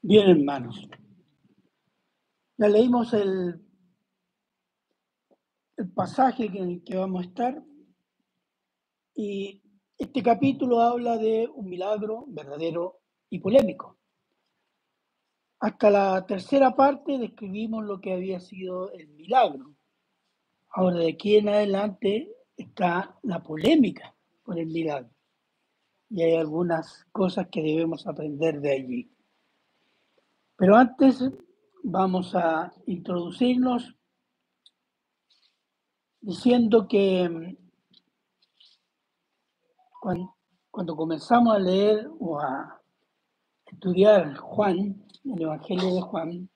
Bien, 0.00 0.30
hermanos. 0.30 0.88
Ya 2.56 2.68
leímos 2.68 3.12
el, 3.14 3.60
el 5.76 5.90
pasaje 5.90 6.46
en 6.46 6.56
el 6.56 6.84
que 6.84 6.96
vamos 6.96 7.24
a 7.24 7.28
estar 7.28 7.64
y 9.14 9.60
este 9.96 10.22
capítulo 10.22 10.80
habla 10.80 11.16
de 11.16 11.48
un 11.52 11.68
milagro 11.68 12.26
verdadero 12.28 13.00
y 13.28 13.40
polémico. 13.40 13.98
Hasta 15.58 15.90
la 15.90 16.24
tercera 16.24 16.76
parte 16.76 17.18
describimos 17.18 17.84
lo 17.84 18.00
que 18.00 18.12
había 18.12 18.38
sido 18.38 18.92
el 18.92 19.08
milagro. 19.08 19.74
Ahora, 20.70 20.98
de 20.98 21.10
aquí 21.10 21.36
en 21.36 21.48
adelante 21.48 22.32
está 22.56 23.18
la 23.24 23.42
polémica 23.42 24.14
por 24.44 24.60
el 24.60 24.68
milagro. 24.68 25.10
Y 26.08 26.22
hay 26.22 26.36
algunas 26.36 27.04
cosas 27.10 27.48
que 27.50 27.62
debemos 27.62 28.06
aprender 28.06 28.60
de 28.60 28.72
allí. 28.72 29.17
Pero 30.58 30.74
antes 30.74 31.22
vamos 31.84 32.34
a 32.34 32.72
introducirnos 32.86 33.94
diciendo 36.20 36.88
que 36.88 37.28
mm, 37.28 37.56
cuando, 40.72 40.96
comenzamos 40.96 41.54
a 41.54 41.60
leer 41.60 42.10
o 42.18 42.40
a 42.40 42.82
estudiar 43.66 44.34
Juan, 44.34 45.06
el 45.22 45.42
Evangelio 45.42 45.94
de 45.94 46.00
Juan, 46.00 46.50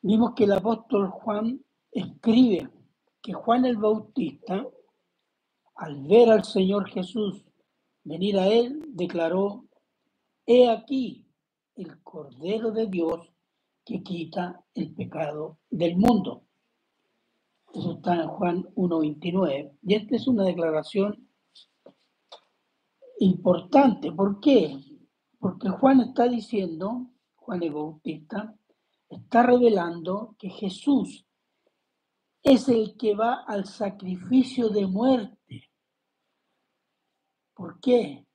vimos 0.00 0.32
que 0.34 0.44
el 0.44 0.52
apóstol 0.52 1.10
Juan 1.10 1.62
escribe 1.92 2.70
que 3.20 3.34
Juan 3.34 3.66
el 3.66 3.76
Bautista, 3.76 4.66
al 5.74 6.06
ver 6.06 6.30
al 6.30 6.44
Señor 6.44 6.88
Jesús 6.88 7.44
venir 8.02 8.38
a 8.38 8.46
él, 8.46 8.82
declaró, 8.94 9.66
he 10.46 10.70
aquí 10.70 11.27
el 11.78 12.02
Cordero 12.02 12.72
de 12.72 12.86
Dios 12.88 13.32
que 13.84 14.02
quita 14.02 14.64
el 14.74 14.94
pecado 14.94 15.58
del 15.70 15.96
mundo. 15.96 16.44
Eso 17.72 17.92
está 17.92 18.14
en 18.16 18.28
Juan 18.28 18.62
1.29. 18.74 19.78
Y 19.82 19.94
esta 19.94 20.16
es 20.16 20.26
una 20.26 20.44
declaración 20.44 21.28
importante. 23.20 24.10
¿Por 24.12 24.40
qué? 24.40 24.76
Porque 25.38 25.68
Juan 25.68 26.00
está 26.00 26.28
diciendo, 26.28 27.12
Juan 27.36 27.62
el 27.62 27.72
Bautista, 27.72 28.54
está 29.08 29.44
revelando 29.44 30.34
que 30.38 30.50
Jesús 30.50 31.24
es 32.42 32.68
el 32.68 32.96
que 32.96 33.14
va 33.14 33.44
al 33.46 33.66
sacrificio 33.66 34.68
de 34.68 34.86
muerte. 34.86 35.70
¿Por 37.54 37.80
qué? 37.80 38.27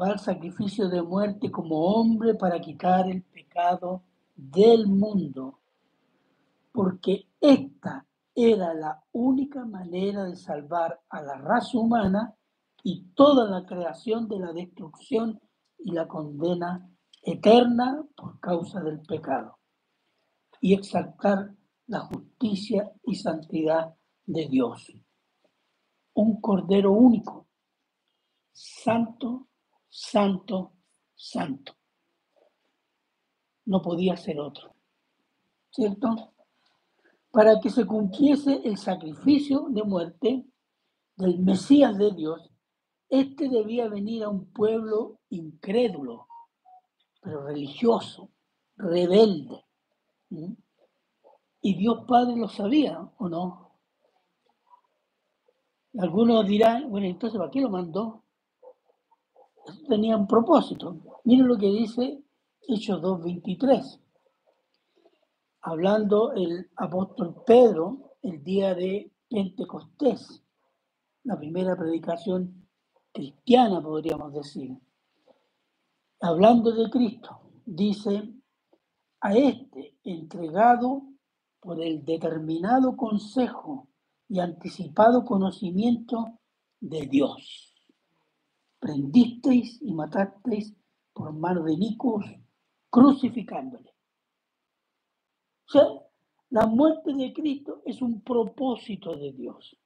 Va 0.00 0.08
al 0.08 0.18
sacrificio 0.18 0.88
de 0.88 1.02
muerte 1.02 1.50
como 1.50 1.78
hombre 1.94 2.34
para 2.34 2.60
quitar 2.60 3.08
el 3.08 3.22
pecado 3.22 4.02
del 4.34 4.86
mundo, 4.86 5.60
porque 6.72 7.28
esta 7.40 8.06
era 8.34 8.72
la 8.72 9.02
única 9.12 9.64
manera 9.64 10.24
de 10.24 10.36
salvar 10.36 11.00
a 11.10 11.20
la 11.20 11.36
raza 11.36 11.78
humana 11.78 12.34
y 12.82 13.04
toda 13.14 13.48
la 13.48 13.66
creación 13.66 14.26
de 14.28 14.38
la 14.38 14.52
destrucción 14.52 15.40
y 15.78 15.92
la 15.92 16.08
condena 16.08 16.88
eterna 17.22 18.04
por 18.16 18.40
causa 18.40 18.80
del 18.80 19.00
pecado, 19.00 19.58
y 20.60 20.74
exaltar 20.74 21.54
la 21.86 22.00
justicia 22.00 22.90
y 23.04 23.14
santidad 23.16 23.94
de 24.24 24.48
Dios. 24.48 24.92
Un 26.14 26.40
cordero 26.40 26.92
único, 26.92 27.46
santo, 28.52 29.48
santo, 29.92 30.72
santo. 31.14 31.74
No 33.66 33.82
podía 33.82 34.16
ser 34.16 34.40
otro, 34.40 34.74
¿cierto? 35.70 36.32
Para 37.30 37.60
que 37.60 37.68
se 37.68 37.84
cumpliese 37.86 38.62
el 38.64 38.78
sacrificio 38.78 39.66
de 39.68 39.82
muerte 39.84 40.46
del 41.16 41.38
Mesías 41.40 41.96
de 41.98 42.10
Dios, 42.12 42.50
este 43.10 43.50
debía 43.50 43.88
venir 43.88 44.24
a 44.24 44.30
un 44.30 44.50
pueblo 44.50 45.20
incrédulo, 45.28 46.26
pero 47.20 47.44
religioso, 47.44 48.30
rebelde. 48.76 49.62
Y 51.60 51.74
Dios 51.76 52.04
Padre 52.08 52.36
lo 52.36 52.48
sabía, 52.48 52.98
¿o 53.18 53.28
no? 53.28 53.78
Algunos 55.98 56.46
dirán, 56.46 56.90
bueno, 56.90 57.06
entonces 57.06 57.38
¿para 57.38 57.50
qué 57.50 57.60
lo 57.60 57.68
mandó? 57.68 58.21
Tenía 59.88 60.16
un 60.16 60.26
propósito. 60.26 61.20
Miren 61.24 61.48
lo 61.48 61.56
que 61.56 61.68
dice 61.68 62.22
Hechos 62.66 63.00
2.23. 63.00 64.00
Hablando 65.62 66.32
el 66.32 66.70
apóstol 66.76 67.42
Pedro 67.46 68.16
el 68.22 68.42
día 68.42 68.74
de 68.74 69.10
Pentecostés, 69.28 70.42
la 71.24 71.36
primera 71.36 71.76
predicación 71.76 72.68
cristiana, 73.12 73.80
podríamos 73.80 74.32
decir. 74.32 74.76
Hablando 76.20 76.72
de 76.72 76.90
Cristo, 76.90 77.40
dice, 77.64 78.32
a 79.20 79.34
este 79.34 79.96
entregado 80.04 81.02
por 81.60 81.80
el 81.80 82.04
determinado 82.04 82.96
consejo 82.96 83.88
y 84.28 84.40
anticipado 84.40 85.24
conocimiento 85.24 86.38
de 86.80 87.06
Dios 87.06 87.71
prendisteis 88.82 89.80
y 89.80 89.92
matasteis 89.94 90.74
por 91.12 91.32
mano 91.32 91.62
de 91.62 91.76
Nicos, 91.76 92.24
crucificándole. 92.90 93.94
O 95.68 95.70
sea, 95.70 95.86
la 96.50 96.66
muerte 96.66 97.14
de 97.14 97.32
Cristo 97.32 97.82
es 97.86 98.02
un 98.02 98.22
propósito 98.22 99.14
de 99.14 99.32
Dios. 99.32 99.76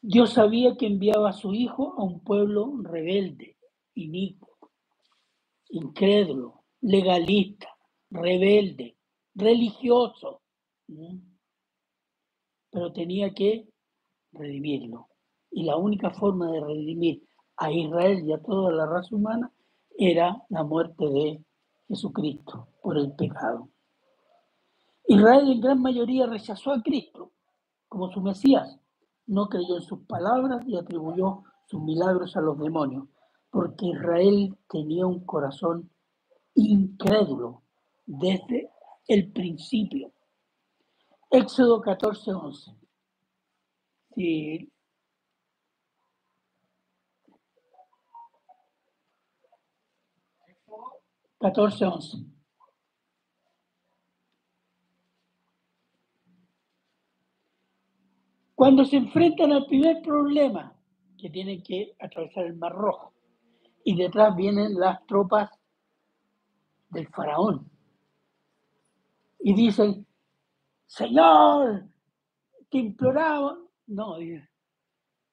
Dios 0.00 0.32
sabía 0.32 0.74
que 0.78 0.86
enviaba 0.86 1.28
a 1.28 1.34
su 1.34 1.52
Hijo 1.52 1.94
a 1.98 2.02
un 2.02 2.20
pueblo 2.20 2.72
rebelde, 2.82 3.58
inicuo, 3.94 4.70
incrédulo, 5.68 6.64
legalista, 6.80 7.68
rebelde, 8.08 8.96
religioso. 9.34 10.40
Pero 12.70 12.90
tenía 12.94 13.34
que 13.34 13.68
redimirlo. 14.32 15.11
Y 15.52 15.64
la 15.64 15.76
única 15.76 16.10
forma 16.12 16.50
de 16.52 16.60
redimir 16.60 17.22
a 17.58 17.72
Israel 17.72 18.24
y 18.26 18.32
a 18.32 18.42
toda 18.42 18.72
la 18.72 18.86
raza 18.86 19.16
humana 19.16 19.52
era 19.98 20.44
la 20.50 20.64
muerte 20.64 21.06
de 21.08 21.44
Jesucristo 21.88 22.68
por 22.82 22.98
el 22.98 23.12
pecado. 23.14 23.68
Israel 25.06 25.50
en 25.52 25.60
gran 25.60 25.82
mayoría 25.82 26.26
rechazó 26.26 26.72
a 26.72 26.82
Cristo 26.82 27.32
como 27.88 28.10
su 28.12 28.20
Mesías, 28.22 28.78
no 29.26 29.48
creyó 29.48 29.76
en 29.76 29.82
sus 29.82 30.00
palabras 30.06 30.64
y 30.66 30.76
atribuyó 30.76 31.44
sus 31.66 31.82
milagros 31.82 32.36
a 32.36 32.40
los 32.40 32.58
demonios, 32.58 33.08
porque 33.50 33.86
Israel 33.88 34.56
tenía 34.68 35.06
un 35.06 35.24
corazón 35.26 35.90
incrédulo 36.54 37.62
desde 38.06 38.70
el 39.08 39.32
principio. 39.32 40.12
Éxodo 41.30 41.80
14, 41.80 42.32
11. 42.32 42.72
Si 51.42 51.48
14-11. 51.48 52.24
Cuando 58.54 58.84
se 58.84 58.96
enfrentan 58.96 59.50
al 59.50 59.66
primer 59.66 60.02
problema, 60.02 60.72
que 61.18 61.30
tienen 61.30 61.62
que 61.64 61.96
atravesar 61.98 62.46
el 62.46 62.54
Mar 62.54 62.72
Rojo, 62.72 63.12
y 63.84 63.96
detrás 63.96 64.36
vienen 64.36 64.78
las 64.78 65.04
tropas 65.06 65.50
del 66.90 67.08
faraón, 67.08 67.68
y 69.40 69.52
dicen, 69.52 70.06
Señor, 70.86 71.88
te 72.70 72.78
imploraba, 72.78 73.58
no, 73.88 74.14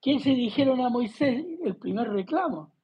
¿quién 0.01 0.19
se 0.19 0.31
dijeron 0.31 0.81
a 0.81 0.89
Moisés 0.89 1.45
el 1.63 1.75
primer 1.75 2.09
reclamo? 2.09 2.78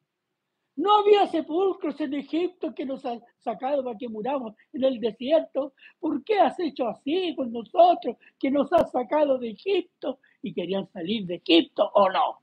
No 0.76 0.98
había 0.98 1.26
sepulcros 1.28 2.00
en 2.02 2.16
Egipto 2.16 2.74
que 2.74 2.86
nos 2.86 3.06
han 3.06 3.24
sacado 3.40 3.84
para 3.84 3.98
que 3.98 4.10
muramos 4.10 4.54
en 4.74 4.84
el 4.84 5.00
desierto. 5.00 5.74
¿Por 6.00 6.24
qué 6.24 6.40
has 6.40 6.60
hecho 6.60 6.88
así 6.88 7.34
con 7.36 7.52
nosotros 7.54 8.18
que 8.38 8.52
nos 8.52 8.72
has 8.74 8.92
sacado 8.92 9.38
de 9.38 9.52
Egipto 9.52 10.20
y 10.42 10.54
querían 10.54 10.88
salir 10.88 11.26
de 11.26 11.36
Egipto 11.36 11.90
o 11.94 12.10
no? 12.10 12.42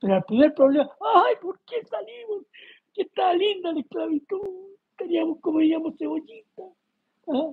Pero 0.00 0.16
el 0.16 0.24
primer 0.24 0.54
problema, 0.54 0.90
ay, 1.14 1.34
¿por 1.40 1.60
qué 1.60 1.84
salimos? 1.84 2.44
Que 2.94 3.02
está 3.02 3.32
linda 3.34 3.72
la 3.72 3.80
esclavitud. 3.80 4.76
Teníamos, 4.96 5.40
como 5.40 5.58
diríamos, 5.58 5.96
cebollita. 5.98 6.62
¿Ah? 7.28 7.52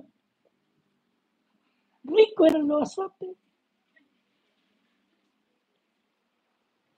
Rico 2.04 2.46
eran 2.46 2.68
los 2.68 2.82
azotes. 2.82 3.36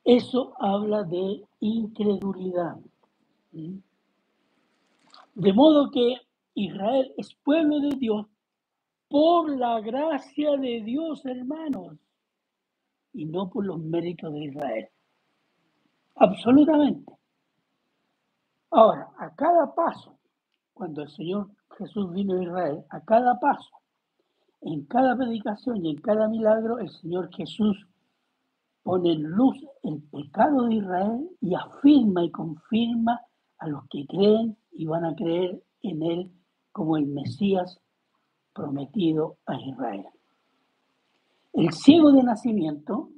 Eso 0.04 0.54
habla 0.58 1.04
de 1.04 1.44
incredulidad. 1.60 2.76
De 5.34 5.52
modo 5.52 5.90
que 5.90 6.16
Israel 6.54 7.14
es 7.16 7.34
pueblo 7.36 7.80
de 7.80 7.96
Dios 7.96 8.26
por 9.08 9.50
la 9.56 9.80
gracia 9.80 10.56
de 10.56 10.82
Dios, 10.82 11.24
hermanos, 11.26 11.96
y 13.12 13.26
no 13.26 13.48
por 13.50 13.64
los 13.66 13.78
méritos 13.78 14.32
de 14.32 14.44
Israel. 14.46 14.88
Absolutamente. 16.16 17.12
Ahora, 18.70 19.10
a 19.18 19.34
cada 19.34 19.74
paso, 19.74 20.18
cuando 20.72 21.02
el 21.02 21.10
Señor 21.10 21.50
Jesús 21.78 22.12
vino 22.12 22.38
a 22.38 22.42
Israel, 22.42 22.84
a 22.90 23.00
cada 23.02 23.38
paso, 23.38 23.70
en 24.62 24.84
cada 24.86 25.16
predicación 25.16 25.84
y 25.84 25.90
en 25.90 26.00
cada 26.00 26.28
milagro, 26.28 26.78
el 26.78 26.88
Señor 26.88 27.30
Jesús 27.34 27.86
pone 28.82 29.12
en 29.12 29.22
luz 29.22 29.56
el 29.82 30.02
pecado 30.02 30.66
de 30.66 30.76
Israel 30.76 31.30
y 31.40 31.54
afirma 31.54 32.24
y 32.24 32.30
confirma 32.30 33.20
a 33.58 33.68
los 33.68 33.86
que 33.88 34.06
creen 34.06 34.56
y 34.72 34.86
van 34.86 35.04
a 35.04 35.14
creer 35.14 35.62
en 35.82 36.02
Él 36.02 36.32
como 36.72 36.96
el 36.96 37.06
Mesías 37.06 37.80
prometido 38.52 39.38
a 39.46 39.54
Israel. 39.54 40.06
El 41.52 41.72
ciego 41.72 42.12
de 42.12 42.22
nacimiento 42.22 43.10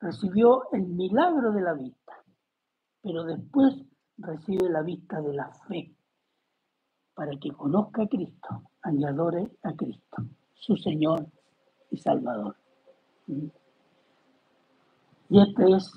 recibió 0.00 0.70
el 0.72 0.86
milagro 0.86 1.52
de 1.52 1.60
la 1.60 1.74
vista, 1.74 2.12
pero 3.02 3.24
después 3.24 3.74
recibe 4.16 4.68
la 4.70 4.82
vista 4.82 5.20
de 5.20 5.34
la 5.34 5.52
fe 5.68 5.94
para 7.14 7.32
que 7.38 7.50
conozca 7.50 8.02
a 8.02 8.08
Cristo, 8.08 8.70
añadore 8.82 9.50
a 9.62 9.72
Cristo, 9.74 10.24
su 10.54 10.76
Señor 10.76 11.26
y 11.90 11.98
Salvador. 11.98 12.56
Y 13.28 13.52
este 15.40 15.70
es 15.74 15.92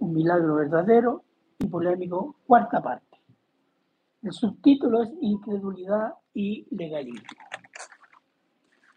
un 0.00 0.12
milagro 0.12 0.56
verdadero 0.56 1.24
y 1.58 1.66
polémico, 1.66 2.36
cuarta 2.46 2.82
parte. 2.82 3.18
El 4.22 4.32
subtítulo 4.32 5.02
es 5.02 5.10
Incredulidad 5.20 6.14
y 6.34 6.66
Legalismo. 6.74 7.28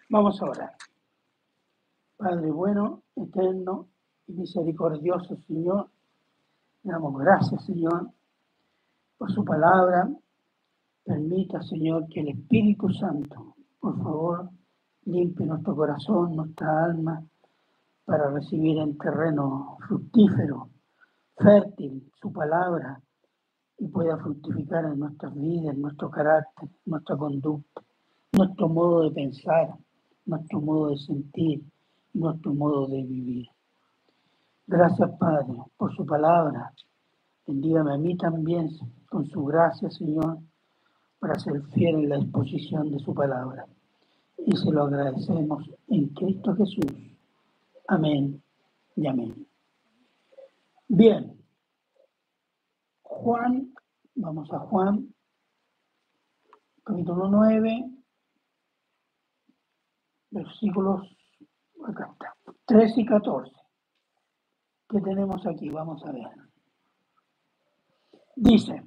Vamos 0.09 0.41
a 0.41 0.45
orar. 0.45 0.75
Padre 2.17 2.51
bueno, 2.51 3.03
eterno 3.15 3.87
y 4.27 4.33
misericordioso 4.33 5.37
Señor, 5.47 5.89
le 6.83 6.91
damos 6.91 7.17
gracias 7.19 7.65
Señor 7.65 8.09
por 9.17 9.31
su 9.31 9.45
palabra. 9.45 10.09
Permita 11.03 11.61
Señor 11.61 12.07
que 12.09 12.21
el 12.21 12.29
Espíritu 12.29 12.89
Santo, 12.89 13.55
por 13.79 13.97
favor, 13.97 14.49
limpie 15.05 15.45
nuestro 15.45 15.75
corazón, 15.75 16.35
nuestra 16.35 16.85
alma, 16.85 17.23
para 18.07 18.29
recibir 18.29 18.77
en 18.77 18.97
terreno 18.97 19.77
fructífero, 19.85 20.69
fértil, 21.35 22.09
su 22.21 22.31
palabra 22.31 23.01
y 23.77 23.89
pueda 23.89 24.17
fructificar 24.17 24.85
en 24.85 24.97
nuestras 24.97 25.35
vidas, 25.35 25.75
en 25.75 25.81
nuestro 25.81 26.09
carácter, 26.09 26.69
nuestra 26.85 27.17
conducta, 27.17 27.81
nuestro 28.31 28.69
modo 28.69 29.03
de 29.03 29.11
pensar, 29.11 29.75
nuestro 30.25 30.61
modo 30.61 30.91
de 30.91 30.97
sentir, 30.99 31.61
nuestro 32.13 32.53
modo 32.53 32.87
de 32.87 33.03
vivir. 33.03 33.47
Gracias, 34.65 35.11
Padre, 35.19 35.53
por 35.75 35.93
su 35.93 36.05
palabra. 36.05 36.71
Bendígame 37.45 37.93
a 37.93 37.97
mí 37.97 38.15
también 38.15 38.69
con 39.09 39.27
su 39.27 39.43
gracia, 39.43 39.91
Señor, 39.91 40.37
para 41.19 41.37
ser 41.37 41.61
fiel 41.73 41.95
en 41.95 42.09
la 42.09 42.17
exposición 42.19 42.89
de 42.89 42.99
su 42.99 43.13
palabra. 43.13 43.67
Y 44.37 44.55
se 44.55 44.71
lo 44.71 44.83
agradecemos 44.83 45.69
en 45.89 46.07
Cristo 46.09 46.55
Jesús. 46.55 47.06
Amén 47.89 48.43
y 48.97 49.07
amén. 49.07 49.47
Bien, 50.89 51.41
Juan, 53.01 53.73
vamos 54.15 54.51
a 54.51 54.59
Juan, 54.59 55.15
capítulo 56.83 57.29
9, 57.29 57.89
versículos 60.31 61.15
acá 61.85 62.13
13 62.65 63.01
y 63.01 63.05
14. 63.05 63.53
¿Qué 64.89 64.99
tenemos 64.99 65.47
aquí? 65.47 65.69
Vamos 65.69 66.03
a 66.05 66.11
ver. 66.11 66.27
Dice, 68.35 68.83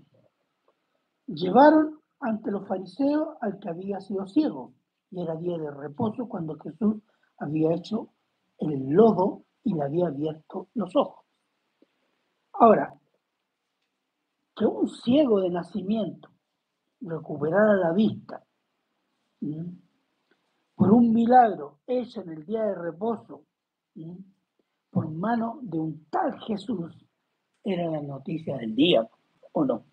llevaron 1.27 2.01
ante 2.21 2.51
los 2.51 2.69
fariseos 2.69 3.39
al 3.41 3.59
que 3.61 3.71
había 3.71 3.99
sido 4.01 4.27
ciego, 4.27 4.75
y 5.11 5.23
era 5.23 5.37
día 5.37 5.57
de 5.57 5.71
reposo 5.71 6.29
cuando 6.29 6.59
Jesús 6.59 6.97
había 7.39 7.73
hecho 7.73 8.13
el 8.61 8.91
lodo 8.91 9.45
y 9.65 9.75
le 9.75 9.83
había 9.83 10.09
abierto 10.09 10.69
los 10.75 10.95
ojos. 10.97 11.25
Ahora, 12.53 12.95
que 14.57 14.67
un 14.67 14.89
ciego 14.89 15.41
de 15.41 15.51
nacimiento 15.51 16.31
recuperara 17.01 17.75
la 17.75 17.93
vista 17.93 18.45
por 20.75 20.93
un 20.93 21.13
milagro 21.13 21.79
hecho 21.87 22.21
en 22.23 22.31
el 22.31 22.45
día 22.45 22.65
de 22.65 22.75
reposo 22.75 23.45
por 24.91 25.09
mano 25.09 25.61
de 25.63 25.79
un 25.79 26.07
tal 26.11 26.39
Jesús 26.41 26.95
era 27.65 27.91
la 27.91 28.03
noticia 28.03 28.57
del 28.57 28.75
día, 28.75 29.09
¿o 29.53 29.65
no? 29.65 29.85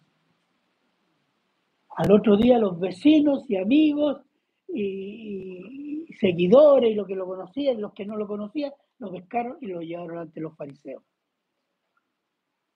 Al 1.90 2.12
otro 2.12 2.38
día 2.38 2.58
los 2.58 2.80
vecinos 2.80 3.50
y 3.50 3.58
amigos 3.58 4.22
y 4.68 5.77
seguidores 6.20 6.92
y 6.92 6.96
los 6.96 7.08
que 7.08 7.16
lo 7.16 7.26
conocían 7.26 7.82
los 7.82 7.94
que 7.94 8.06
no 8.06 8.16
lo 8.16 8.28
conocían 8.28 8.72
lo 9.00 9.12
pescaron 9.12 9.58
y 9.62 9.68
lo 9.68 9.82
llevaron 9.82 10.18
ante 10.20 10.42
los 10.42 10.56
fariseos. 10.56 11.04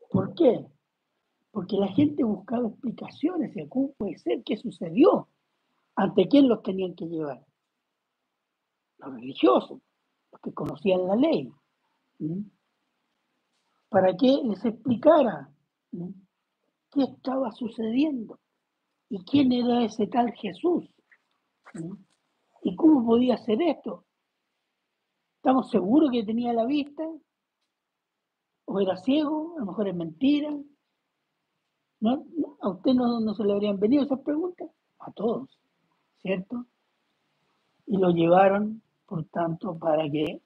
¿Por 0.10 0.36
qué? 0.36 0.66
porque 1.52 1.76
la 1.78 1.90
gente 1.90 2.24
buscaba 2.24 2.68
explicaciones 2.68 3.54
de 3.54 3.68
cómo 3.68 3.92
puede 3.94 4.18
ser, 4.18 4.42
qué 4.44 4.58
sucedió, 4.58 5.28
ante 5.96 6.28
quién 6.28 6.48
los 6.48 6.64
tenían 6.64 6.96
que 6.96 7.06
llevar. 7.06 7.46
Los 9.00 9.14
religiosos, 9.14 9.82
los 10.32 10.42
que 10.42 10.54
conocían 10.54 11.08
la 11.08 11.16
ley, 11.16 11.52
para 13.90 14.16
que 14.16 14.42
les 14.44 14.64
explicara 14.64 15.50
qué 16.92 17.04
estaba 17.04 17.52
sucediendo 17.52 18.40
y 19.10 19.24
quién 19.26 19.52
era 19.52 19.84
ese 19.84 20.08
tal 20.08 20.32
Jesús 20.34 20.86
y 22.62 22.76
cómo 22.76 23.06
podía 23.06 23.36
hacer 23.36 23.62
esto. 23.62 24.06
¿Estamos 25.38 25.70
seguros 25.70 26.12
que 26.12 26.24
tenía 26.24 26.54
la 26.54 26.66
vista? 26.66 27.04
¿O 28.66 28.80
era 28.80 28.96
ciego? 28.98 29.56
A 29.58 29.62
lo 29.62 29.66
mejor 29.66 29.88
es 29.88 29.96
mentira. 29.96 30.56
¿No? 32.00 32.24
¿A 32.62 32.70
usted 32.70 32.94
no, 32.94 33.34
se 33.34 33.44
le 33.44 33.54
habrían 33.54 33.80
venido 33.80 34.04
esas 34.04 34.20
preguntas? 34.20 34.70
A 35.00 35.12
todos, 35.12 35.60
¿cierto? 36.22 36.66
Y 37.88 37.98
lo 37.98 38.12
llevaron, 38.12 38.82
por 39.08 39.26
tanto, 39.26 39.78
para 39.78 40.10
que 40.10 40.42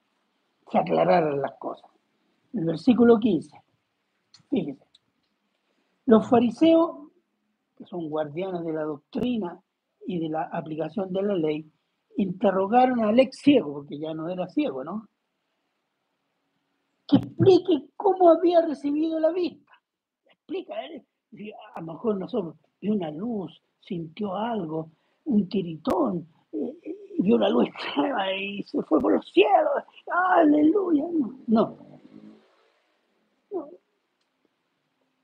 se 0.72 0.78
aclararan 0.78 1.42
las 1.42 1.58
cosas. 1.58 1.89
El 2.54 2.66
versículo 2.66 3.20
15, 3.20 3.62
fíjese, 4.50 4.86
los 6.06 6.30
fariseos, 6.30 7.10
que 7.75 7.86
son 7.86 8.10
guardianes 8.10 8.63
de 8.63 8.72
la 8.72 8.84
doctrina 8.84 9.62
y 10.08 10.20
de 10.20 10.30
la 10.30 10.44
aplicación 10.44 11.12
de 11.12 11.22
la 11.22 11.36
ley, 11.36 11.70
interrogaron 12.17 13.03
al 13.03 13.19
ex 13.19 13.38
ciego, 13.39 13.74
porque 13.74 14.00
ya 14.00 14.13
no 14.13 14.29
era 14.29 14.48
ciego, 14.48 14.84
¿no? 14.84 15.07
Que 17.07 17.17
explique 17.17 17.89
cómo 17.95 18.29
había 18.29 18.62
recibido 18.62 19.19
la 19.19 19.31
vista. 19.31 19.72
Explica, 20.25 20.74
¿eh? 20.86 21.05
a 21.74 21.81
lo 21.81 21.93
mejor 21.93 22.17
nosotros 22.17 22.55
vio 22.81 22.93
una 22.93 23.12
luz, 23.12 23.62
sintió 23.79 24.36
algo, 24.36 24.91
un 25.25 25.48
tiritón, 25.50 26.27
eh, 26.51 26.95
vio 27.19 27.36
una 27.36 27.50
luz 27.50 27.67
extrema 27.67 28.34
y 28.34 28.63
se 28.63 28.81
fue 28.84 29.00
por 29.00 29.13
los 29.13 29.29
cielos. 29.31 29.84
Aleluya. 30.07 31.03
No. 31.48 31.77
no. 33.51 33.69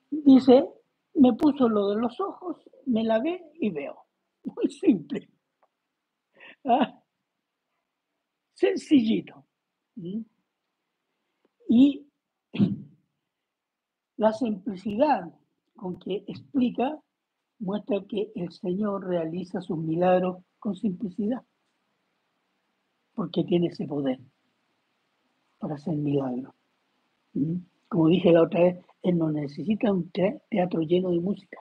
Dice, 0.09 0.69
me 1.15 1.33
puso 1.33 1.69
lo 1.69 1.89
de 1.89 2.01
los 2.01 2.19
ojos, 2.19 2.57
me 2.85 3.03
lavé 3.03 3.51
y 3.59 3.69
veo. 3.69 3.97
Muy 4.43 4.69
simple. 4.69 5.29
Sencillito. 8.53 9.45
Y 11.67 12.05
la 14.17 14.33
simplicidad 14.33 15.31
con 15.75 15.97
que 15.97 16.23
explica, 16.27 16.99
muestra 17.59 18.03
que 18.07 18.31
el 18.35 18.51
Señor 18.51 19.07
realiza 19.07 19.61
sus 19.61 19.77
milagros 19.77 20.43
con 20.59 20.75
simplicidad, 20.75 21.43
porque 23.15 23.43
tiene 23.43 23.67
ese 23.67 23.87
poder 23.87 24.19
para 25.57 25.75
hacer 25.75 25.95
milagros. 25.95 26.53
Como 27.87 28.07
dije 28.09 28.31
la 28.31 28.43
otra 28.43 28.61
vez, 28.61 28.85
Él 29.01 29.17
no 29.17 29.31
necesita 29.31 29.91
un 29.91 30.11
teatro 30.11 30.81
lleno 30.81 31.09
de 31.09 31.19
música. 31.19 31.57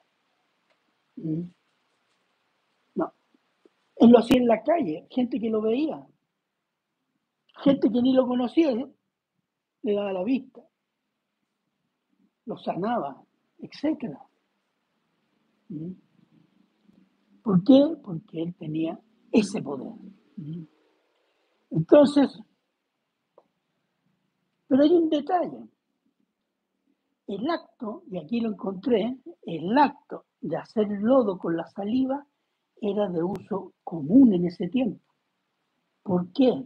Él 4.00 4.10
lo 4.10 4.18
hacía 4.18 4.38
en 4.38 4.46
la 4.46 4.62
calle, 4.62 5.06
gente 5.10 5.38
que 5.38 5.50
lo 5.50 5.60
veía, 5.60 6.06
gente 7.62 7.90
que 7.90 8.00
ni 8.00 8.14
lo 8.14 8.26
conocía. 8.26 8.72
le 9.82 9.94
daba 9.94 10.12
la 10.12 10.24
vista, 10.24 10.62
lo 12.46 12.56
sanaba, 12.56 13.22
etc. 13.58 14.16
¿Mm? 15.68 15.92
¿Por 17.42 17.62
qué? 17.62 17.96
Porque 18.02 18.42
él 18.42 18.54
tenía 18.54 18.98
ese 19.32 19.62
poder. 19.62 19.92
¿Mm? 20.36 20.64
Entonces, 21.72 22.40
pero 24.66 24.82
hay 24.82 24.92
un 24.92 25.10
detalle. 25.10 25.68
El 27.26 27.50
acto, 27.50 28.04
y 28.10 28.18
aquí 28.18 28.40
lo 28.40 28.50
encontré, 28.50 29.18
el 29.42 29.76
acto 29.76 30.24
de 30.40 30.56
hacer 30.56 30.88
lodo 30.88 31.38
con 31.38 31.54
la 31.54 31.66
saliva 31.66 32.26
era 32.80 33.08
de 33.08 33.22
uso 33.22 33.74
común 33.84 34.34
en 34.34 34.46
ese 34.46 34.68
tiempo. 34.68 35.04
¿Por 36.02 36.32
qué? 36.32 36.64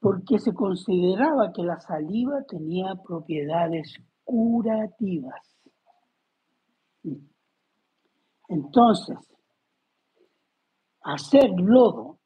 Porque 0.00 0.38
se 0.38 0.52
consideraba 0.52 1.52
que 1.52 1.62
la 1.62 1.80
saliva 1.80 2.42
tenía 2.46 2.94
propiedades 3.02 3.96
curativas. 4.22 5.56
Entonces, 8.48 9.18
hacer 11.02 11.50
lodo 11.58 12.18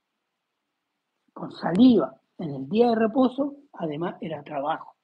con 1.33 1.53
saliva 1.53 2.21
en 2.39 2.55
el 2.55 2.69
día 2.69 2.91
de 2.91 2.97
reposo, 2.97 3.57
además 3.73 4.17
era 4.21 4.43
trabajo. 4.43 4.95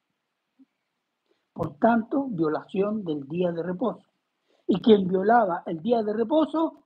Por 1.52 1.76
tanto, 1.78 2.26
violación 2.28 3.04
del 3.04 3.26
día 3.28 3.52
de 3.52 3.62
reposo. 3.62 4.13
Y 4.66 4.80
quien 4.80 5.06
violaba 5.06 5.62
el 5.66 5.80
día 5.80 6.02
de 6.02 6.12
reposo 6.12 6.84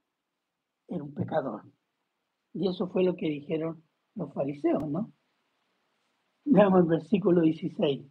era 0.87 1.03
un 1.03 1.13
pecador. 1.13 1.63
Y 2.53 2.67
eso 2.67 2.87
fue 2.89 3.03
lo 3.03 3.15
que 3.15 3.27
dijeron 3.27 3.83
los 4.15 4.33
fariseos, 4.33 4.87
¿no? 4.89 5.13
Veamos 6.45 6.81
el 6.81 6.87
versículo 6.87 7.41
16. 7.41 8.05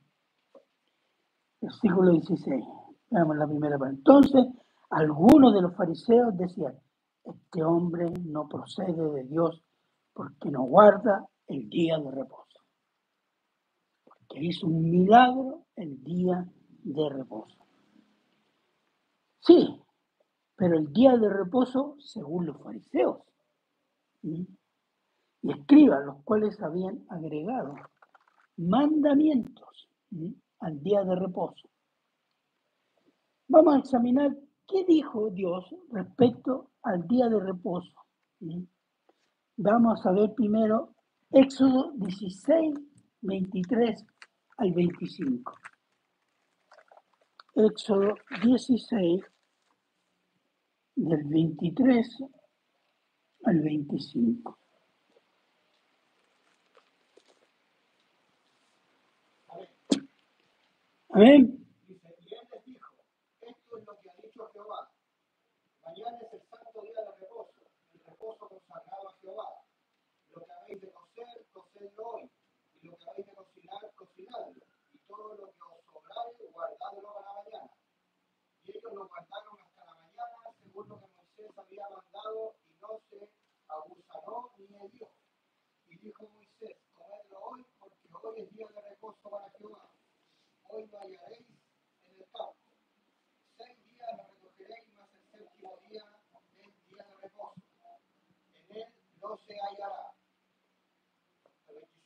Versículo 1.60 2.12
16. 2.12 2.64
Veamos 3.10 3.36
la 3.36 3.46
primera 3.46 3.78
parte. 3.78 3.96
Entonces, 3.96 4.46
algunos 4.90 5.54
de 5.54 5.62
los 5.62 5.76
fariseos 5.76 6.36
decían, 6.36 6.78
este 7.24 7.62
hombre 7.62 8.10
no 8.24 8.48
procede 8.48 9.10
de 9.10 9.24
Dios 9.24 9.62
porque 10.12 10.50
no 10.50 10.62
guarda 10.62 11.28
el 11.46 11.68
día 11.68 11.98
de 11.98 12.10
reposo. 12.10 12.60
Porque 14.04 14.44
hizo 14.44 14.66
un 14.66 14.82
milagro 14.82 15.66
el 15.76 16.02
día 16.02 16.46
de 16.84 17.08
reposo. 17.10 17.67
Sí, 19.48 19.82
pero 20.56 20.76
el 20.76 20.92
día 20.92 21.16
de 21.16 21.26
reposo 21.30 21.96
según 22.00 22.44
los 22.44 22.62
fariseos. 22.62 23.22
Y 24.22 24.46
escriban 25.42 26.04
los 26.04 26.22
cuales 26.22 26.60
habían 26.60 27.06
agregado 27.08 27.76
mandamientos 28.58 29.88
al 30.60 30.82
día 30.82 31.02
de 31.02 31.16
reposo. 31.16 31.70
Vamos 33.46 33.76
a 33.76 33.78
examinar 33.78 34.36
qué 34.66 34.84
dijo 34.84 35.30
Dios 35.30 35.74
respecto 35.92 36.72
al 36.82 37.08
día 37.08 37.30
de 37.30 37.40
reposo. 37.40 37.94
Vamos 39.56 40.04
a 40.04 40.12
ver 40.12 40.34
primero 40.34 40.94
Éxodo 41.30 41.92
16, 41.94 42.74
23 43.22 44.04
al 44.58 44.72
25. 44.72 45.54
Éxodo 47.54 48.14
16, 48.42 49.24
del 50.98 51.24
23 51.24 52.08
al 53.44 53.60
25. 53.60 54.58
Amén. 61.10 61.67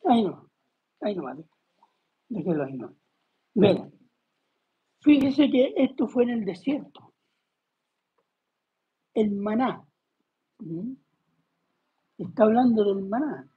Ahí 0.04 0.24
no, 0.24 0.50
ahí 1.00 1.14
no 1.14 1.22
vale. 1.22 1.44
Déjelo 2.28 2.64
ahí 2.64 2.76
no. 2.76 2.94
Miren, 3.54 3.92
fíjese 5.00 5.50
que 5.50 5.74
esto 5.76 6.08
fue 6.08 6.24
en 6.24 6.30
el 6.30 6.44
desierto. 6.44 7.12
El 9.14 9.32
maná. 9.32 9.84
Está 12.18 12.44
hablando 12.44 12.94
del 12.94 13.04
maná. 13.04 13.48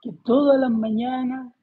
Que 0.00 0.12
todas 0.24 0.58
las 0.58 0.70
mañanas 0.70 1.54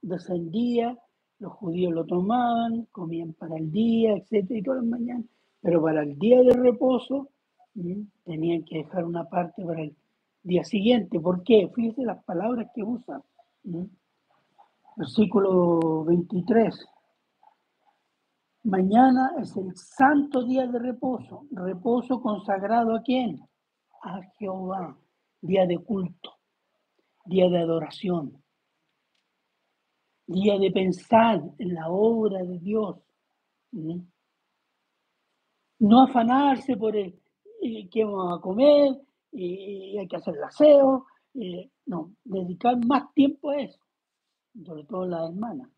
descendía, 0.00 0.98
los 1.38 1.52
judíos 1.52 1.92
lo 1.92 2.04
tomaban, 2.04 2.86
comían 2.86 3.32
para 3.34 3.56
el 3.56 3.70
día, 3.70 4.16
etcétera, 4.16 4.58
y 4.58 4.62
todas 4.62 4.82
las 4.82 4.90
mañanas. 4.90 5.26
Pero 5.60 5.82
para 5.82 6.02
el 6.02 6.18
día 6.18 6.42
de 6.42 6.52
reposo 6.54 7.30
tenían 8.24 8.64
que 8.64 8.78
dejar 8.78 9.04
una 9.04 9.28
parte 9.28 9.64
para 9.64 9.82
el 9.82 9.96
día 10.44 10.62
siguiente. 10.62 11.18
¿Por 11.18 11.42
qué? 11.42 11.68
Fíjese 11.74 12.04
las 12.04 12.22
palabras 12.22 12.70
que 12.74 12.82
usan. 12.82 13.22
¿Mm? 13.64 13.86
Versículo 14.96 16.04
23. 16.04 16.86
Mañana 18.64 19.32
es 19.40 19.56
el 19.56 19.74
santo 19.74 20.44
día 20.44 20.66
de 20.66 20.78
reposo. 20.78 21.46
Reposo 21.50 22.20
consagrado 22.20 22.94
a 22.94 23.02
quién? 23.02 23.40
A 24.02 24.20
Jehová. 24.38 24.96
Día 25.40 25.66
de 25.66 25.78
culto. 25.78 26.34
Día 27.24 27.48
de 27.48 27.58
adoración. 27.58 28.42
Día 30.26 30.58
de 30.58 30.70
pensar 30.70 31.42
en 31.58 31.74
la 31.74 31.88
obra 31.88 32.42
de 32.42 32.58
Dios. 32.58 32.98
¿Mm? 33.72 34.00
No 35.80 36.02
afanarse 36.02 36.76
por 36.76 36.96
el 36.96 37.18
eh, 37.60 37.88
qué 37.90 38.04
vamos 38.04 38.38
a 38.38 38.40
comer, 38.40 39.00
y 39.34 39.98
hay 39.98 40.06
que 40.06 40.16
hacer 40.16 40.36
el 40.36 40.44
aseo. 40.44 41.06
no, 41.86 42.14
dedicar 42.24 42.76
más 42.86 43.12
tiempo 43.12 43.50
a 43.50 43.60
eso. 43.60 43.80
Sobre 44.64 44.84
todo 44.84 45.06
las 45.06 45.30
hermanas. 45.30 45.68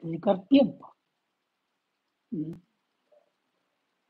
Dedicar 0.00 0.46
tiempo. 0.48 0.94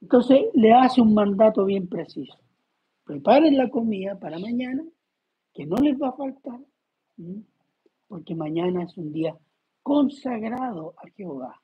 Entonces 0.01 0.47
le 0.55 0.73
hace 0.73 1.01
un 1.01 1.13
mandato 1.15 1.65
bien 1.67 1.89
preciso. 1.89 2.39
Preparen 3.05 3.57
la 3.57 3.69
comida 3.69 4.19
para 4.19 4.39
mañana, 4.39 4.85
que 5.53 5.67
no 5.67 5.77
les 5.77 6.01
va 6.01 6.09
a 6.09 6.13
faltar, 6.13 6.61
porque 8.07 8.35
mañana 8.35 8.85
es 8.85 8.97
un 8.97 9.13
día 9.13 9.37
consagrado 9.83 10.95
a 10.99 11.09
Jehová, 11.11 11.61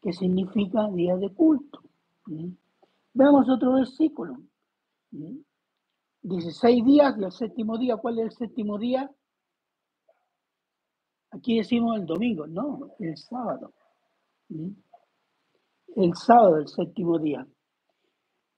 que 0.00 0.12
significa 0.12 0.88
día 0.90 1.16
de 1.16 1.30
culto. 1.30 1.82
Veamos 3.16 3.48
otro 3.48 3.72
versículo. 3.72 4.36
Dice 6.20 6.50
seis 6.52 6.84
días 6.84 7.14
y 7.18 7.24
el 7.24 7.32
séptimo 7.32 7.78
día. 7.78 7.96
¿Cuál 7.96 8.18
es 8.18 8.24
el 8.26 8.32
séptimo 8.32 8.78
día? 8.78 9.10
Aquí 11.30 11.56
decimos 11.56 11.96
el 11.96 12.04
domingo, 12.04 12.46
no, 12.46 12.90
el 12.98 13.16
sábado. 13.16 13.72
El 14.50 16.14
sábado, 16.14 16.58
el 16.58 16.68
séptimo 16.68 17.18
día. 17.18 17.46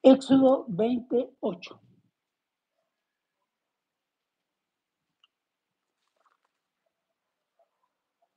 Éxodo 0.02 0.64
28. 0.66 1.80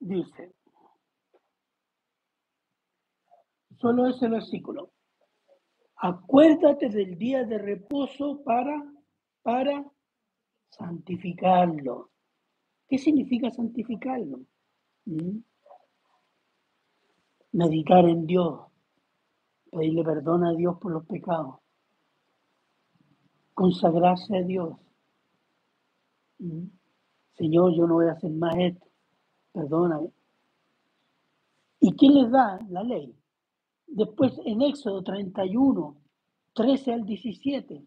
Dice, 0.01 0.53
solo 3.79 4.05
ese 4.07 4.29
versículo. 4.29 4.90
Acuérdate 6.03 6.89
del 6.89 7.15
día 7.15 7.43
de 7.43 7.59
reposo 7.59 8.41
para, 8.43 8.91
para 9.43 9.85
santificarlo. 10.71 12.09
¿Qué 12.87 12.97
significa 12.97 13.51
santificarlo? 13.51 14.39
¿Mm? 15.05 15.37
Meditar 17.51 18.05
en 18.05 18.25
Dios, 18.25 18.61
pedirle 19.69 20.03
perdón 20.03 20.43
a 20.43 20.53
Dios 20.53 20.75
por 20.79 20.91
los 20.91 21.05
pecados, 21.05 21.59
consagrarse 23.53 24.39
a 24.39 24.41
Dios. 24.41 24.75
¿Mm? 26.39 26.65
Señor, 27.33 27.75
yo 27.75 27.85
no 27.85 27.93
voy 27.95 28.07
a 28.07 28.13
hacer 28.13 28.31
más 28.31 28.55
esto, 28.57 28.87
perdóname. 29.51 30.09
¿Y 31.79 31.93
quién 31.93 32.15
les 32.15 32.31
da 32.31 32.59
la 32.69 32.81
ley? 32.81 33.15
Después 33.93 34.31
en 34.45 34.61
Éxodo 34.61 35.03
31, 35.03 35.97
13 36.53 36.93
al 36.93 37.05
17. 37.05 37.85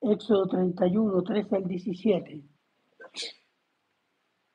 Éxodo 0.00 0.48
31, 0.48 1.22
13 1.22 1.56
al 1.56 1.68
17. 1.68 2.42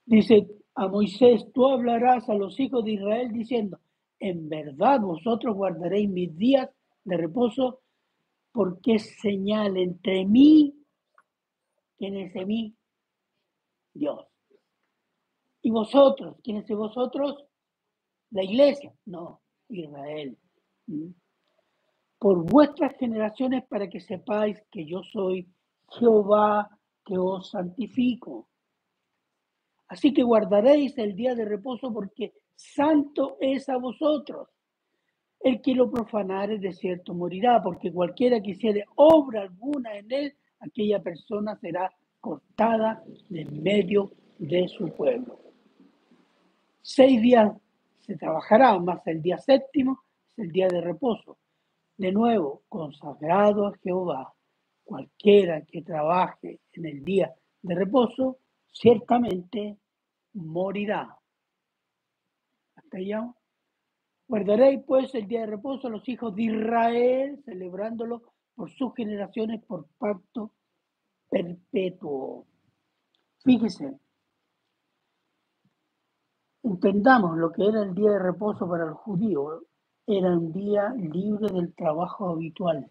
Dice 0.05 0.47
a 0.75 0.87
Moisés, 0.89 1.45
tú 1.53 1.69
hablarás 1.69 2.29
a 2.29 2.33
los 2.33 2.59
hijos 2.59 2.83
de 2.83 2.93
Israel 2.93 3.31
diciendo, 3.31 3.79
en 4.19 4.49
verdad 4.49 4.99
vosotros 4.99 5.55
guardaréis 5.55 6.09
mis 6.09 6.35
días 6.35 6.69
de 7.05 7.15
reposo 7.15 7.79
porque 8.51 8.95
es 8.95 9.17
señal 9.21 9.77
entre 9.77 10.25
mí, 10.25 10.75
¿quién 11.97 12.17
es 12.17 12.33
de 12.33 12.45
mí? 12.45 12.75
Dios. 13.93 14.28
¿Y 15.69 15.71
vosotros? 15.71 16.37
¿Quién 16.43 16.57
es 16.57 16.65
de 16.65 16.73
vosotros? 16.73 17.45
La 18.31 18.43
iglesia. 18.43 18.91
No, 19.05 19.39
Israel. 19.67 20.35
¿Mm? 20.87 21.11
por 22.17 22.43
vuestras 22.43 22.97
generaciones 22.97 23.63
para 23.67 23.87
que 23.87 23.99
sepáis 24.01 24.57
que 24.71 24.83
yo 24.83 25.03
soy 25.03 25.47
Jehová 25.91 26.67
que 27.05 27.17
os 27.17 27.51
santifico. 27.51 28.49
Así 29.87 30.11
que 30.11 30.23
guardaréis 30.23 30.97
el 30.97 31.15
día 31.15 31.35
de 31.35 31.45
reposo 31.45 31.93
porque 31.93 32.33
santo 32.55 33.37
es 33.39 33.69
a 33.69 33.77
vosotros. 33.77 34.49
El 35.39 35.61
que 35.61 35.75
lo 35.75 35.89
profanare 35.91 36.57
de 36.57 36.73
cierto 36.73 37.13
morirá, 37.13 37.61
porque 37.61 37.93
cualquiera 37.93 38.41
que 38.41 38.51
hiciere 38.51 38.85
obra 38.95 39.43
alguna 39.43 39.95
en 39.95 40.11
él, 40.11 40.35
aquella 40.59 40.99
persona 41.01 41.55
será 41.57 41.93
cortada 42.19 43.03
de 43.29 43.45
medio 43.45 44.11
de 44.39 44.67
su 44.67 44.87
pueblo. 44.89 45.48
Seis 46.91 47.21
días 47.21 47.51
se 47.99 48.17
trabajará, 48.17 48.79
más 48.79 49.05
el 49.05 49.21
día 49.21 49.37
séptimo 49.37 50.01
es 50.27 50.39
el 50.39 50.51
día 50.51 50.67
de 50.67 50.81
reposo 50.81 51.37
de 51.97 52.11
nuevo, 52.11 52.63
consagrado 52.67 53.67
a 53.67 53.77
Jehová, 53.77 54.33
cualquiera 54.83 55.61
que 55.65 55.83
trabaje 55.83 56.61
en 56.73 56.85
el 56.87 57.03
día 57.03 57.31
de 57.61 57.75
reposo, 57.75 58.39
ciertamente 58.71 59.77
morirá. 60.33 61.15
Hasta 62.75 62.97
allá. 62.97 63.31
Guardaréis 64.27 64.81
pues 64.87 65.13
el 65.13 65.27
día 65.27 65.41
de 65.41 65.45
reposo 65.45 65.89
a 65.89 65.91
los 65.91 66.09
hijos 66.09 66.35
de 66.35 66.43
Israel, 66.43 67.39
celebrándolo 67.45 68.33
por 68.55 68.71
sus 68.71 68.95
generaciones 68.95 69.63
por 69.63 69.85
pacto 69.99 70.53
perpetuo. 71.29 72.47
Fíjese, 73.43 73.99
entendamos 76.69 77.37
lo 77.37 77.51
que 77.51 77.67
era 77.67 77.81
el 77.83 77.93
día 77.93 78.11
de 78.11 78.19
reposo 78.19 78.67
para 78.67 78.85
el 78.85 78.93
judío 78.93 79.63
era 80.05 80.31
un 80.31 80.51
día 80.51 80.89
libre 80.95 81.51
del 81.51 81.73
trabajo 81.75 82.29
habitual. 82.29 82.89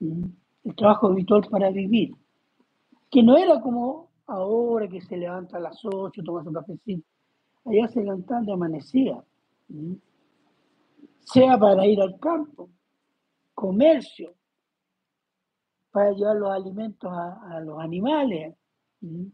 ¿Mm? 0.00 0.24
El 0.64 0.74
trabajo 0.76 1.08
habitual 1.08 1.42
para 1.50 1.70
vivir. 1.70 2.14
Que 3.10 3.22
no 3.22 3.36
era 3.36 3.60
como 3.60 4.10
ahora 4.26 4.88
que 4.88 5.00
se 5.00 5.16
levanta 5.16 5.56
a 5.56 5.60
las 5.60 5.84
8, 5.84 6.22
toma 6.24 6.42
un 6.42 6.52
cafecito. 6.52 7.06
Allá 7.64 7.88
se 7.88 8.00
levantaban 8.00 8.46
de 8.46 8.52
amanecía. 8.52 9.24
¿Mm? 9.68 9.94
Sea 11.20 11.58
para 11.58 11.84
ir 11.86 12.00
al 12.00 12.18
campo, 12.20 12.70
comercio, 13.54 14.34
para 15.90 16.12
llevar 16.12 16.36
los 16.36 16.50
alimentos 16.50 17.10
a, 17.12 17.60
los 17.60 17.80
animales, 17.80 18.54
¿Mm? 19.00 19.26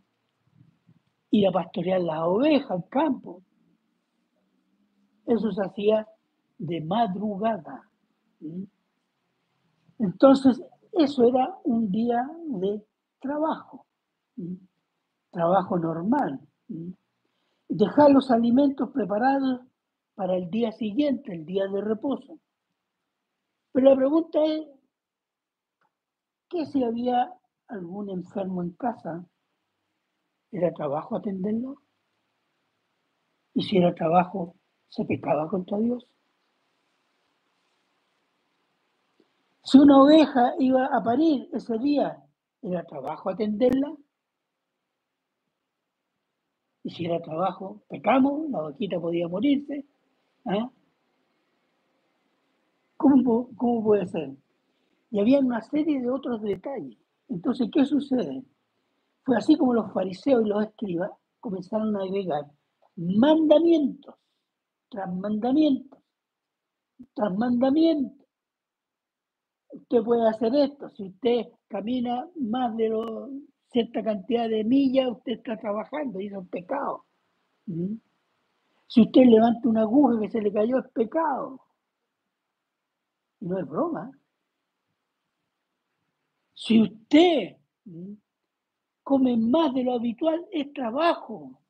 Ir 1.33 1.49
a 1.49 1.53
pastorear 1.53 2.01
las 2.01 2.21
ovejas 2.21 2.71
al 2.71 2.89
campo 2.89 3.43
eso 5.27 5.53
se 5.53 5.63
hacía 5.63 6.07
de 6.59 6.81
madrugada. 6.81 7.89
Entonces, 9.99 10.61
eso 10.93 11.25
era 11.25 11.57
un 11.65 11.91
día 11.91 12.29
de 12.47 12.85
trabajo, 13.21 13.87
trabajo 15.31 15.79
normal. 15.79 16.41
Dejar 17.69 18.11
los 18.11 18.31
alimentos 18.31 18.91
preparados 18.91 19.61
para 20.15 20.37
el 20.37 20.51
día 20.51 20.73
siguiente, 20.73 21.33
el 21.33 21.47
día 21.47 21.67
de 21.69 21.81
reposo. 21.81 22.39
Pero 23.73 23.91
la 23.91 23.97
pregunta 23.97 24.45
es, 24.45 24.67
¿qué 26.49 26.67
si 26.67 26.85
había 26.85 27.33
algún 27.69 28.11
enfermo 28.11 28.63
en 28.63 28.73
casa? 28.73 29.25
¿Era 30.53 30.73
trabajo 30.73 31.17
atenderlo? 31.17 31.83
Y 33.55 33.63
si 33.63 33.79
era 33.79 33.95
trabajo 33.95 34.55
se 34.89 35.05
pecaba 35.05 35.49
contra 35.49 35.79
Dios. 35.79 36.07
Si 39.65 39.79
una 39.79 40.03
oveja 40.03 40.55
iba 40.59 40.87
a 40.87 41.03
parir 41.03 41.49
ese 41.53 41.79
día, 41.79 42.23
era 42.63 42.85
trabajo 42.85 43.31
atenderla. 43.31 43.95
Y 46.85 46.91
si 46.91 47.07
era 47.07 47.23
trabajo, 47.23 47.83
pecamos, 47.89 48.51
la 48.51 48.61
vaquita 48.61 49.01
podía 49.01 49.29
morirse. 49.29 49.87
¿ah? 50.47 50.71
¿Cómo, 52.97 53.49
¿Cómo 53.57 53.83
puede 53.85 54.07
ser? 54.07 54.31
Y 55.11 55.21
había 55.21 55.39
una 55.41 55.63
serie 55.63 56.01
de 56.03 56.11
otros 56.11 56.43
detalles. 56.43 56.99
Entonces, 57.29 57.71
¿qué 57.73 57.85
sucede? 57.85 58.45
Fue 59.25 59.37
así 59.37 59.57
como 59.57 59.75
los 59.75 59.93
fariseos 59.93 60.45
y 60.45 60.49
los 60.49 60.65
escribas 60.65 61.11
comenzaron 61.41 61.97
a 61.97 62.03
agregar 62.03 62.45
mandamientos 62.97 64.15
tras 64.89 65.13
mandamiento, 65.15 66.03
tras 67.15 67.35
mandamiento. 67.37 68.25
Usted 69.71 70.03
puede 70.03 70.29
hacer 70.29 70.55
esto, 70.55 70.91
si 70.91 71.05
usted 71.05 71.47
camina 71.67 72.29
más 72.37 72.77
de 72.77 72.91
lo, 72.91 73.31
cierta 73.73 74.03
cantidad 74.03 74.49
de 74.49 74.65
millas, 74.65 75.11
usted 75.11 75.33
está 75.33 75.57
trabajando 75.57 76.21
y 76.21 76.27
eso 76.27 76.41
es 76.41 76.49
pecado. 76.49 77.07
¿Mm? 77.67 77.95
Si 78.87 79.01
usted 79.01 79.23
levanta 79.23 79.69
una 79.69 79.81
aguja 79.83 80.21
que 80.21 80.29
se 80.29 80.43
le 80.43 80.53
cayó, 80.53 80.79
es 80.79 80.89
pecado. 80.93 81.59
Y 83.41 83.47
no 83.47 83.59
es 83.59 83.67
broma. 83.67 84.11
Si 86.53 86.83
usted 86.83 87.57
¿Mm? 87.85 88.13
Come 89.03 89.37
más 89.37 89.75
de 89.75 89.85
lo 89.85 89.95
habitual, 89.95 90.47
es 90.53 90.73
trabajo 90.73 91.63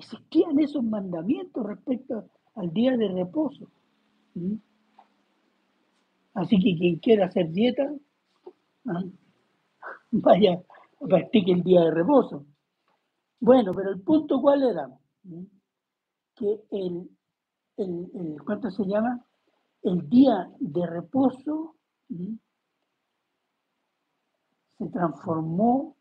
existían 0.00 0.58
esos 0.58 0.82
mandamientos 0.82 1.64
respecto 1.64 2.28
al 2.54 2.72
día 2.72 2.96
de 2.96 3.08
reposo. 3.08 3.70
¿Mm? 4.34 4.54
Así 6.34 6.56
que 6.58 6.76
quien 6.76 6.96
quiera 6.96 7.26
hacer 7.26 7.50
dieta, 7.50 7.92
¿ah? 8.86 9.04
vaya, 10.10 10.62
practique 10.98 11.52
el 11.52 11.62
día 11.62 11.82
de 11.82 11.90
reposo. 11.90 12.46
Bueno, 13.40 13.72
pero 13.74 13.90
el 13.90 14.00
punto 14.00 14.40
cuál 14.40 14.62
era? 14.62 14.88
¿Mm? 15.24 15.44
Que 16.34 16.60
el, 16.70 17.10
el, 17.76 18.36
¿cuánto 18.44 18.70
se 18.70 18.84
llama? 18.84 19.24
El 19.82 20.08
día 20.08 20.50
de 20.58 20.86
reposo 20.86 21.76
¿Mm? 22.08 22.34
Se 24.80 24.86
transformó 24.88 25.94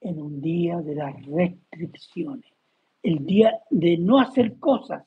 en 0.00 0.20
un 0.20 0.42
día 0.42 0.82
de 0.82 0.94
las 0.94 1.14
restricciones 1.24 2.52
el 3.02 3.24
día 3.24 3.58
de 3.70 3.96
no 3.96 4.18
hacer 4.18 4.58
cosas. 4.58 5.06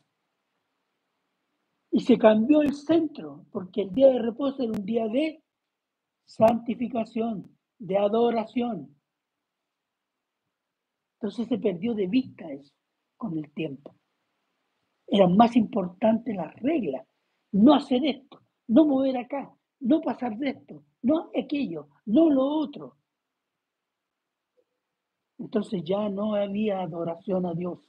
Y 1.92 2.00
se 2.00 2.18
cambió 2.18 2.62
el 2.62 2.74
centro, 2.74 3.46
porque 3.52 3.84
el 3.84 3.92
día 3.92 4.08
de 4.08 4.20
reposo 4.20 4.64
era 4.64 4.72
un 4.72 4.86
día 4.86 5.08
de 5.08 5.44
santificación, 6.26 7.56
de 7.78 7.98
adoración. 7.98 8.96
Entonces 11.16 11.48
se 11.48 11.60
perdió 11.60 11.94
de 11.94 12.08
vista 12.08 12.52
eso 12.52 12.74
con 13.18 13.38
el 13.38 13.52
tiempo. 13.52 13.94
Eran 15.06 15.36
más 15.38 15.56
importantes 15.56 16.36
las 16.36 16.56
reglas. 16.56 17.06
No 17.52 17.76
hacer 17.76 18.04
esto, 18.06 18.42
no 18.68 18.86
mover 18.86 19.18
acá, 19.18 19.54
no 19.80 20.02
pasar 20.02 20.38
de 20.38 20.50
esto, 20.52 20.84
no 21.02 21.30
aquello, 21.38 21.88
no 22.06 22.30
lo 22.30 22.46
otro. 22.46 22.96
Entonces 25.38 25.84
ya 25.86 26.10
no 26.10 26.36
había 26.36 26.82
adoración 26.82 27.46
a 27.46 27.54
Dios. 27.54 27.80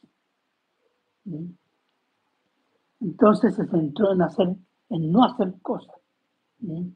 ¿Mm? 1.25 1.51
Entonces 3.01 3.55
se 3.57 3.67
centró 3.67 4.13
en 4.13 4.23
hacer, 4.23 4.49
en 4.91 5.11
no 5.11 5.25
hacer 5.25 5.61
cosas. 5.61 5.97
¿Mm? 6.59 6.91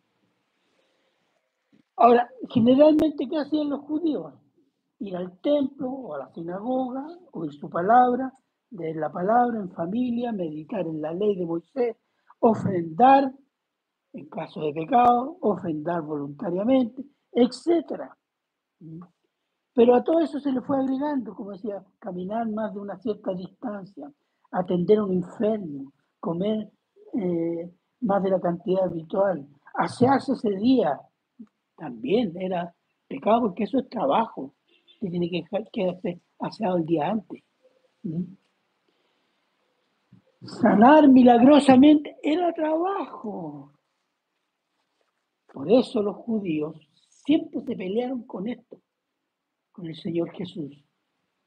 Ahora, 1.96 2.28
generalmente, 2.50 3.28
¿qué 3.28 3.38
hacían 3.38 3.70
los 3.70 3.80
judíos? 3.80 4.34
Ir 4.98 5.16
al 5.16 5.38
templo 5.40 5.90
o 5.90 6.14
a 6.14 6.18
la 6.18 6.32
sinagoga, 6.32 7.06
oír 7.32 7.52
su 7.52 7.68
palabra, 7.68 8.32
leer 8.70 8.96
la 8.96 9.10
palabra 9.12 9.58
en 9.58 9.70
familia, 9.70 10.32
meditar 10.32 10.86
en 10.86 11.00
la 11.00 11.12
ley 11.12 11.36
de 11.36 11.46
Moisés, 11.46 11.96
ofrendar 12.40 13.32
en 14.14 14.26
caso 14.26 14.60
de 14.60 14.72
pecado, 14.72 15.36
ofrendar 15.40 16.02
voluntariamente, 16.02 17.04
etc. 17.32 18.02
Pero 19.74 19.96
a 19.96 20.04
todo 20.04 20.20
eso 20.20 20.38
se 20.38 20.52
le 20.52 20.60
fue 20.60 20.78
agregando, 20.78 21.34
como 21.34 21.50
decía, 21.50 21.84
caminar 21.98 22.48
más 22.48 22.72
de 22.72 22.80
una 22.80 22.96
cierta 22.98 23.34
distancia, 23.34 24.10
atender 24.52 24.98
a 24.98 25.04
un 25.04 25.14
enfermo, 25.14 25.92
comer 26.20 26.70
eh, 27.14 27.70
más 28.02 28.22
de 28.22 28.30
la 28.30 28.40
cantidad 28.40 28.84
habitual, 28.84 29.46
asearse 29.74 30.32
ese 30.32 30.50
día, 30.50 31.00
también 31.76 32.40
era 32.40 32.72
pecado 33.08 33.42
porque 33.42 33.64
eso 33.64 33.78
es 33.78 33.88
trabajo, 33.88 34.54
que 35.00 35.10
tiene 35.10 35.28
que 35.28 35.44
quedarse 35.72 36.20
aseado 36.38 36.76
el 36.76 36.86
día 36.86 37.08
antes. 37.08 37.42
Sanar 40.42 41.08
milagrosamente 41.08 42.16
era 42.22 42.52
trabajo. 42.52 43.73
Por 45.54 45.70
eso 45.70 46.02
los 46.02 46.16
judíos 46.16 46.74
siempre 47.08 47.60
se 47.60 47.76
pelearon 47.76 48.24
con 48.24 48.48
esto, 48.48 48.82
con 49.70 49.86
el 49.86 49.94
Señor 49.94 50.32
Jesús. 50.32 50.84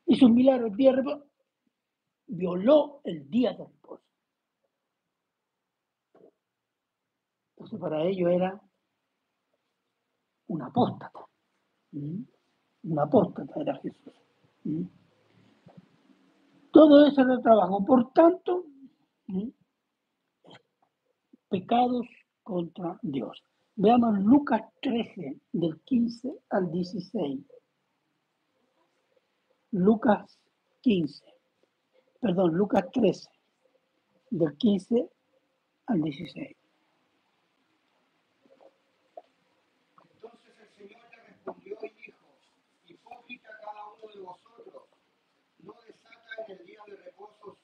Hizo 0.06 0.28
un 0.28 0.34
milagro 0.34 0.68
el 0.68 1.26
violó 2.28 3.02
el 3.04 3.30
día 3.30 3.52
de 3.52 3.66
reposo. 3.66 4.06
Entonces 7.50 7.80
para 7.82 8.06
ellos 8.06 8.32
era 8.32 8.62
un 10.48 10.62
apóstata. 10.62 11.26
Un 11.92 13.00
apóstata 13.00 13.60
era 13.60 13.76
Jesús. 13.82 14.14
Todo 16.72 17.06
eso 17.08 17.22
era 17.24 17.42
trabajo. 17.42 17.84
Por 17.84 18.14
tanto, 18.14 18.68
pecados 21.50 22.08
contra 22.42 22.98
Dios. 23.02 23.44
Veamos 23.80 24.18
Lucas 24.22 24.64
13, 24.82 25.40
del 25.52 25.80
15 25.82 26.34
al 26.50 26.72
16. 26.72 27.46
Lucas 29.70 30.40
15, 30.82 31.24
perdón, 32.20 32.56
Lucas 32.56 32.86
13, 32.92 33.30
del 34.32 34.58
15 34.58 35.08
al 35.86 36.02
16. 36.02 36.58
Entonces 40.16 40.54
el 40.60 40.70
Señor 40.70 41.02
le 41.12 41.22
respondió 41.28 41.78
dijo, 41.80 42.18
hipócrita 42.88 43.50
cada 43.62 43.94
uno 43.94 44.12
de 44.12 44.20
vosotros, 44.22 44.84
no 45.60 45.74
desata 45.86 46.46
en 46.48 46.58
el 46.58 46.66
día 46.66 46.80
de 46.88 46.96
reposo 46.96 47.60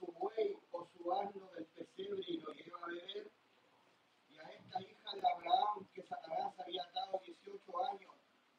su 0.00 0.06
buey 0.18 0.56
o 0.72 0.88
su 0.96 1.12
asno 1.12 1.50
del 1.54 1.66
pesebre 1.66 2.22
y 2.26 2.38
lo 2.38 2.54
lleva 2.54 2.78
a 2.82 2.86
beber, 2.86 3.30
hija 5.06 5.16
de 5.16 5.28
Abraham 5.28 5.86
que 5.94 6.02
Satanás 6.02 6.52
había 6.58 6.82
dado 6.94 7.20
18 7.24 7.84
años, 7.90 8.12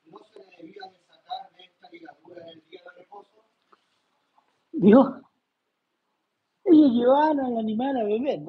no 0.05 0.19
se 0.31 0.39
le 0.39 0.45
debía 0.57 0.81
de 0.89 0.99
sacar 0.99 1.51
de 1.55 1.65
esta 1.65 1.89
ligadura 1.89 2.43
en 2.43 2.49
el 2.49 2.63
día 2.69 2.81
de 2.83 2.91
reposo. 3.01 3.43
Dios, 4.71 5.07
ellos 6.63 6.91
llevaban 6.91 7.39
al 7.39 7.57
animal 7.57 7.97
a 7.97 8.03
beber, 8.03 8.45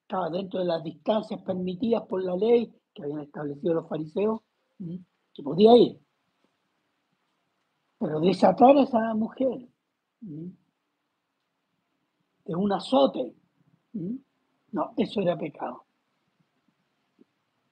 estaba 0.00 0.30
dentro 0.30 0.60
de 0.60 0.66
las 0.66 0.82
distancias 0.82 1.42
permitidas 1.42 2.06
por 2.06 2.22
la 2.22 2.36
ley 2.36 2.72
que 2.94 3.02
habían 3.02 3.20
establecido 3.20 3.74
los 3.74 3.88
fariseos, 3.88 4.40
que 4.78 5.42
podía 5.42 5.76
ir. 5.76 6.00
Pero 7.98 8.20
desatar 8.20 8.76
a 8.76 8.82
esa 8.82 9.14
mujer 9.14 9.68
de 10.20 10.54
un 12.54 12.72
azote, 12.72 13.34
no, 13.92 14.94
eso 14.96 15.20
era 15.20 15.36
pecado. 15.36 15.84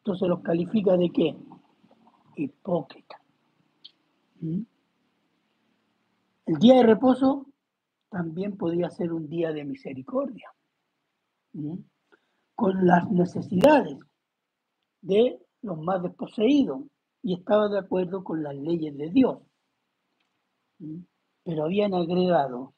Entonces 0.00 0.28
los 0.28 0.40
califica 0.40 0.96
de 0.96 1.10
qué? 1.10 1.36
Hipócrita. 2.36 3.20
El 6.46 6.56
día 6.58 6.76
de 6.76 6.82
reposo 6.84 7.46
también 8.08 8.56
podía 8.56 8.90
ser 8.90 9.12
un 9.12 9.28
día 9.28 9.52
de 9.52 9.64
misericordia, 9.64 10.50
con 12.54 12.86
las 12.86 13.10
necesidades 13.10 13.98
de 15.02 15.38
los 15.62 15.78
más 15.78 16.02
desposeídos 16.02 16.80
y 17.22 17.34
estaba 17.34 17.68
de 17.68 17.80
acuerdo 17.80 18.24
con 18.24 18.42
las 18.42 18.54
leyes 18.54 18.96
de 18.96 19.10
Dios. 19.10 19.38
Pero 21.44 21.64
habían 21.64 21.92
agregado 21.92 22.74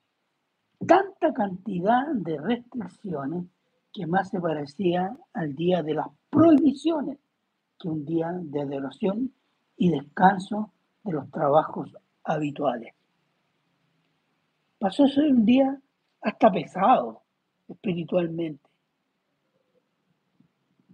tanta 0.85 1.33
cantidad 1.33 2.09
de 2.15 2.41
restricciones 2.41 3.45
que 3.93 4.07
más 4.07 4.31
se 4.31 4.41
parecía 4.41 5.17
al 5.33 5.55
día 5.55 5.83
de 5.83 5.95
las 5.95 6.09
prohibiciones 6.33 7.19
que 7.79 7.89
un 7.89 8.07
día 8.07 8.31
de 8.33 8.63
adoración 8.63 9.31
y 9.77 9.91
descanso 9.91 10.73
de 11.05 11.13
los 11.13 11.31
trabajos 11.31 11.95
habituales. 12.25 12.95
Pasó 14.79 15.05
a 15.05 15.09
ser 15.09 15.31
un 15.31 15.45
día 15.45 15.79
hasta 16.23 16.51
pesado 16.51 17.23
espiritualmente, 17.69 18.65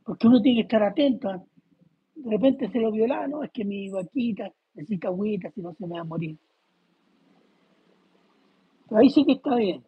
porque 0.05 0.27
uno 0.27 0.42
tiene 0.42 0.59
que 0.59 0.62
estar 0.62 0.83
atento. 0.83 1.46
De 2.16 2.31
repente 2.31 2.68
se 2.68 2.81
lo 2.81 2.90
viola, 2.90 3.29
no, 3.29 3.44
es 3.44 3.53
que 3.53 3.64
mi 3.64 3.88
vaquita 3.90 4.53
necesita 4.74 5.09
agüita, 5.09 5.51
si 5.53 5.62
no 5.62 5.72
se 5.74 5.87
me 5.87 5.94
va 5.94 6.01
a 6.01 6.05
morir. 6.05 6.37
Pero 8.88 9.01
ahí 9.01 9.11
sí 9.11 9.24
que 9.24 9.33
está 9.33 9.55
bien. 9.55 9.85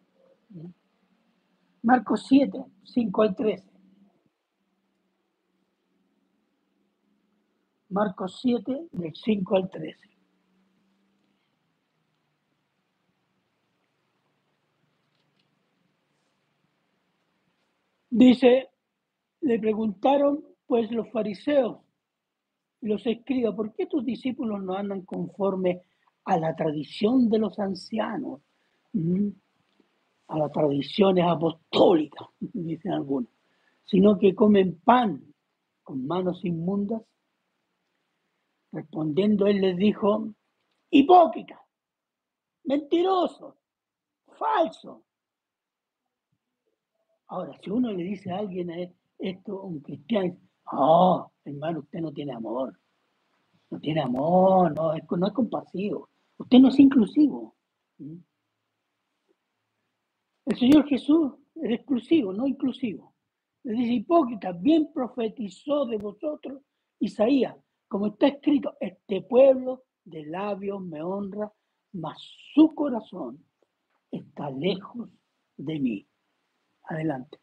Marcos 1.83 2.25
7, 2.27 2.63
5 2.83 3.21
al 3.21 3.35
13. 3.35 3.70
Marcos 7.91 8.39
7, 8.41 8.87
del 8.93 9.13
5 9.13 9.55
al 9.55 9.69
13. 9.69 9.99
Dice, 18.09 18.69
le 19.41 19.59
preguntaron 19.59 20.43
pues 20.65 20.89
los 20.91 21.09
fariseos 21.11 21.79
y 22.81 22.87
los 22.87 23.05
escribas, 23.05 23.55
¿por 23.55 23.73
qué 23.73 23.85
tus 23.87 24.05
discípulos 24.05 24.63
no 24.63 24.73
andan 24.73 25.01
conforme 25.01 25.81
a 26.23 26.37
la 26.37 26.55
tradición 26.55 27.29
de 27.29 27.39
los 27.39 27.59
ancianos? 27.59 28.41
¿Mm? 28.93 29.29
A 30.27 30.37
las 30.37 30.51
tradiciones 30.53 31.25
apostólicas, 31.27 32.27
dicen 32.39 32.93
algunos, 32.93 33.29
sino 33.83 34.17
que 34.17 34.33
comen 34.33 34.79
pan 34.79 35.21
con 35.83 36.07
manos 36.07 36.45
inmundas. 36.45 37.01
Respondiendo 38.71 39.47
él 39.47 39.61
les 39.61 39.77
dijo, 39.77 40.33
hipócrita, 40.89 41.61
mentiroso, 42.63 43.57
falso. 44.37 45.03
Ahora, 47.27 47.57
si 47.61 47.69
uno 47.69 47.91
le 47.91 48.03
dice 48.03 48.31
a 48.31 48.39
alguien 48.39 48.95
esto, 49.17 49.61
un 49.63 49.79
cristiano, 49.81 50.37
oh, 50.71 51.31
hermano, 51.45 51.79
usted 51.79 51.99
no 51.99 52.11
tiene 52.11 52.33
amor. 52.33 52.77
No 53.69 53.79
tiene 53.79 54.01
amor, 54.01 54.75
no 54.75 54.93
es, 54.93 55.03
no 55.09 55.27
es 55.27 55.33
compasivo. 55.33 56.09
Usted 56.37 56.59
no 56.59 56.67
es 56.69 56.79
inclusivo. 56.79 57.55
¿Mm? 57.99 58.17
El 60.45 60.57
Señor 60.57 60.87
Jesús 60.87 61.33
es 61.55 61.71
exclusivo, 61.71 62.33
no 62.33 62.47
inclusivo. 62.47 63.13
Le 63.63 63.73
dice, 63.73 63.93
hipócrita, 63.93 64.51
bien 64.51 64.91
profetizó 64.93 65.85
de 65.85 65.97
vosotros 65.97 66.61
Isaías, 66.99 67.55
como 67.91 68.07
está 68.07 68.27
escrito, 68.27 68.77
este 68.79 69.21
pueblo 69.21 69.83
de 70.05 70.25
labios 70.25 70.81
me 70.81 71.03
honra, 71.03 71.51
mas 71.91 72.17
su 72.53 72.73
corazón 72.73 73.43
está 74.09 74.49
lejos 74.49 75.09
de 75.57 75.77
mí. 75.77 76.07
Adelante. 76.85 77.37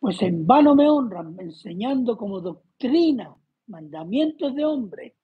Pues 0.00 0.20
en 0.22 0.44
vano 0.44 0.74
me 0.74 0.90
honran, 0.90 1.36
enseñando 1.38 2.16
como 2.16 2.40
doctrina 2.40 3.32
mandamientos 3.68 4.52
de 4.56 4.64
hombre, 4.64 5.14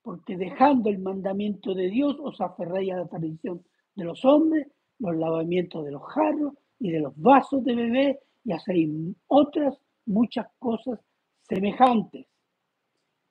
porque 0.00 0.36
dejando 0.36 0.90
el 0.90 1.00
mandamiento 1.00 1.74
de 1.74 1.88
Dios 1.88 2.16
os 2.20 2.40
aferráis 2.40 2.92
a 2.92 2.98
la 2.98 3.08
tradición 3.08 3.66
de 3.96 4.04
los 4.04 4.24
hombres, 4.24 4.68
los 5.00 5.16
lavamientos 5.16 5.84
de 5.84 5.90
los 5.90 6.04
jarros 6.12 6.54
y 6.78 6.92
de 6.92 7.00
los 7.00 7.20
vasos 7.20 7.64
de 7.64 7.74
bebé 7.74 8.20
y 8.44 8.52
hacéis 8.52 8.88
otras 9.26 9.76
muchas 10.06 10.46
cosas 10.60 11.00
semejantes. 11.48 12.26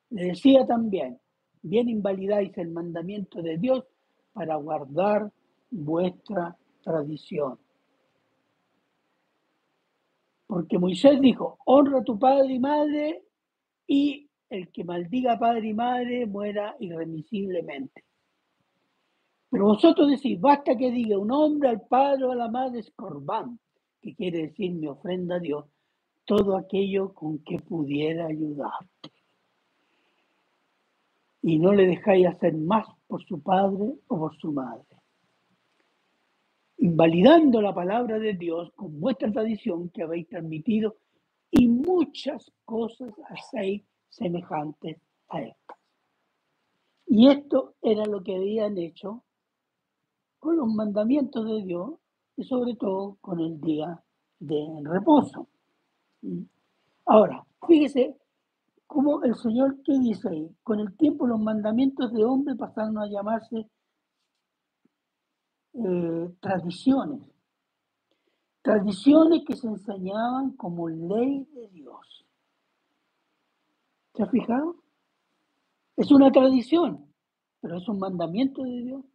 Le 0.09 0.25
decía 0.25 0.65
también, 0.65 1.19
bien 1.61 1.89
invalidáis 1.89 2.57
el 2.57 2.69
mandamiento 2.69 3.41
de 3.41 3.57
Dios 3.57 3.85
para 4.33 4.55
guardar 4.55 5.31
vuestra 5.69 6.55
tradición. 6.83 7.59
Porque 10.47 10.79
Moisés 10.79 11.19
dijo, 11.19 11.59
honra 11.65 11.99
a 11.99 12.03
tu 12.03 12.17
padre 12.17 12.53
y 12.53 12.59
madre 12.59 13.23
y 13.85 14.29
el 14.49 14.71
que 14.71 14.83
maldiga 14.85 15.37
padre 15.37 15.67
y 15.67 15.73
madre 15.73 16.25
muera 16.25 16.75
irremisiblemente. 16.79 18.05
Pero 19.49 19.65
vosotros 19.65 20.09
decís, 20.09 20.39
basta 20.39 20.75
que 20.75 20.91
diga 20.91 21.17
un 21.17 21.31
hombre 21.31 21.69
al 21.69 21.81
padre 21.81 22.25
o 22.25 22.31
a 22.31 22.35
la 22.35 22.49
madre 22.49 22.79
es 22.79 22.93
que 24.01 24.15
quiere 24.15 24.43
decir 24.43 24.73
mi 24.73 24.87
ofrenda 24.87 25.35
a 25.35 25.39
Dios, 25.39 25.65
todo 26.27 26.57
aquello 26.57 27.13
con 27.13 27.39
que 27.39 27.57
pudiera 27.57 28.27
ayudarte. 28.27 29.11
Y 31.41 31.57
no 31.57 31.73
le 31.73 31.87
dejáis 31.87 32.27
hacer 32.27 32.53
más 32.53 32.85
por 33.07 33.23
su 33.23 33.41
padre 33.41 33.95
o 34.07 34.19
por 34.19 34.35
su 34.35 34.51
madre. 34.51 34.85
Invalidando 36.79 37.61
la 37.61 37.73
palabra 37.73 38.19
de 38.19 38.33
Dios 38.33 38.71
con 38.75 38.99
vuestra 38.99 39.31
tradición 39.31 39.89
que 39.89 40.03
habéis 40.03 40.27
transmitido 40.27 40.97
y 41.49 41.67
muchas 41.69 42.51
cosas 42.65 43.13
hacéis 43.29 43.83
semejantes 44.09 44.97
a 45.29 45.41
estas. 45.41 45.77
Y 47.05 47.29
esto 47.29 47.75
era 47.81 48.05
lo 48.05 48.21
que 48.21 48.35
habían 48.35 48.77
hecho 48.77 49.23
con 50.39 50.57
los 50.57 50.67
mandamientos 50.67 51.45
de 51.45 51.63
Dios 51.63 51.93
y 52.35 52.43
sobre 52.43 52.75
todo 52.75 53.17
con 53.21 53.39
el 53.39 53.61
día 53.61 54.03
de 54.39 54.67
reposo. 54.83 55.47
Ahora, 57.05 57.45
fíjese 57.67 58.17
cómo 58.85 59.23
el 59.23 59.35
Señor, 59.35 59.81
¿qué 59.83 59.97
dice 59.99 60.29
ahí? 60.29 60.49
Con 60.63 60.79
el 60.79 60.95
tiempo 60.97 61.27
los 61.27 61.39
mandamientos 61.39 62.11
de 62.13 62.23
hombre 62.23 62.55
pasaron 62.55 62.97
a 62.97 63.07
llamarse 63.07 63.69
eh, 65.73 66.29
tradiciones. 66.39 67.21
Tradiciones 68.61 69.43
que 69.45 69.55
se 69.55 69.67
enseñaban 69.67 70.51
como 70.57 70.89
ley 70.89 71.45
de 71.53 71.69
Dios. 71.69 72.25
¿Se 74.13 74.23
ha 74.23 74.27
fijado? 74.27 74.75
Es 75.95 76.11
una 76.11 76.31
tradición, 76.31 77.05
pero 77.61 77.77
es 77.77 77.87
un 77.87 77.99
mandamiento 77.99 78.63
de 78.63 78.81
Dios. 78.83 79.05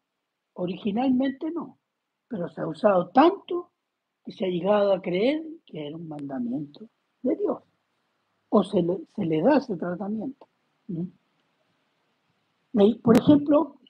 Originalmente 0.54 1.50
no, 1.50 1.78
pero 2.28 2.48
se 2.48 2.60
ha 2.60 2.66
usado 2.66 3.10
tanto 3.10 3.70
que 4.24 4.32
se 4.32 4.44
ha 4.44 4.48
llegado 4.48 4.92
a 4.92 5.02
creer 5.02 5.42
que 5.72 5.88
era 5.88 5.96
un 5.96 6.06
mandamiento 6.08 6.88
de 7.22 7.36
Dios. 7.36 7.62
O 8.50 8.62
se 8.62 8.82
le, 8.82 9.06
se 9.16 9.24
le 9.24 9.42
da 9.42 9.56
ese 9.56 9.76
tratamiento. 9.76 10.46
Por 13.02 13.18
ejemplo, 13.18 13.80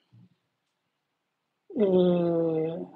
eh, 1.75 2.87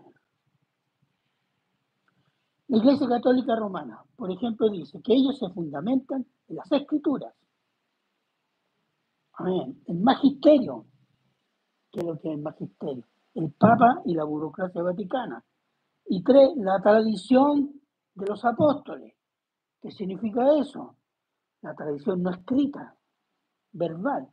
la 2.70 2.78
Iglesia 2.78 3.08
Católica 3.08 3.56
Romana, 3.56 4.04
por 4.16 4.32
ejemplo, 4.32 4.70
dice 4.70 5.02
que 5.04 5.14
ellos 5.14 5.38
se 5.38 5.50
fundamentan 5.50 6.26
en 6.48 6.56
las 6.56 6.72
escrituras 6.72 7.34
Amén. 9.38 9.84
El 9.86 10.00
magisterio. 10.00 10.86
¿Qué 11.92 12.00
es 12.00 12.06
lo 12.06 12.20
que 12.20 12.30
es 12.30 12.36
el 12.36 12.42
magisterio? 12.42 13.04
El 13.36 13.52
Papa 13.52 14.02
y 14.06 14.16
la 14.16 14.24
burocracia 14.24 14.82
vaticana. 14.82 15.44
Y 16.08 16.24
tres, 16.24 16.50
la 16.58 16.80
tradición 16.82 17.80
de 18.18 18.26
los 18.26 18.44
apóstoles. 18.44 19.14
¿Qué 19.82 19.92
significa 19.92 20.60
eso? 20.60 20.96
La 21.62 21.76
tradición 21.76 22.24
no 22.24 22.32
escrita, 22.32 22.96
verbal. 23.72 24.28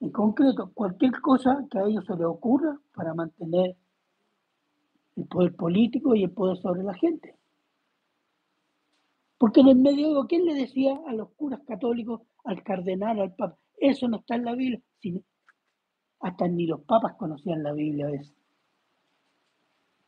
En 0.00 0.10
concreto, 0.10 0.70
cualquier 0.74 1.20
cosa 1.20 1.66
que 1.70 1.78
a 1.78 1.84
ellos 1.84 2.04
se 2.04 2.16
les 2.16 2.26
ocurra 2.26 2.78
para 2.94 3.14
mantener 3.14 3.76
el 5.16 5.24
poder 5.26 5.54
político 5.54 6.14
y 6.14 6.24
el 6.24 6.30
poder 6.30 6.56
sobre 6.56 6.82
la 6.82 6.94
gente. 6.94 7.36
Porque 9.38 9.60
en 9.60 9.68
el 9.68 9.76
medioevo, 9.76 10.26
¿quién 10.26 10.44
le 10.44 10.54
decía 10.54 11.00
a 11.06 11.12
los 11.12 11.30
curas 11.30 11.60
católicos, 11.66 12.22
al 12.44 12.62
cardenal, 12.62 13.20
al 13.20 13.34
papa? 13.34 13.56
Eso 13.78 14.08
no 14.08 14.18
está 14.18 14.34
en 14.34 14.44
la 14.44 14.54
Biblia. 14.54 14.80
hasta 16.20 16.48
ni 16.48 16.66
los 16.66 16.82
papas 16.82 17.14
conocían 17.14 17.62
la 17.62 17.72
Biblia 17.72 18.06
a 18.06 18.10
veces. 18.10 18.34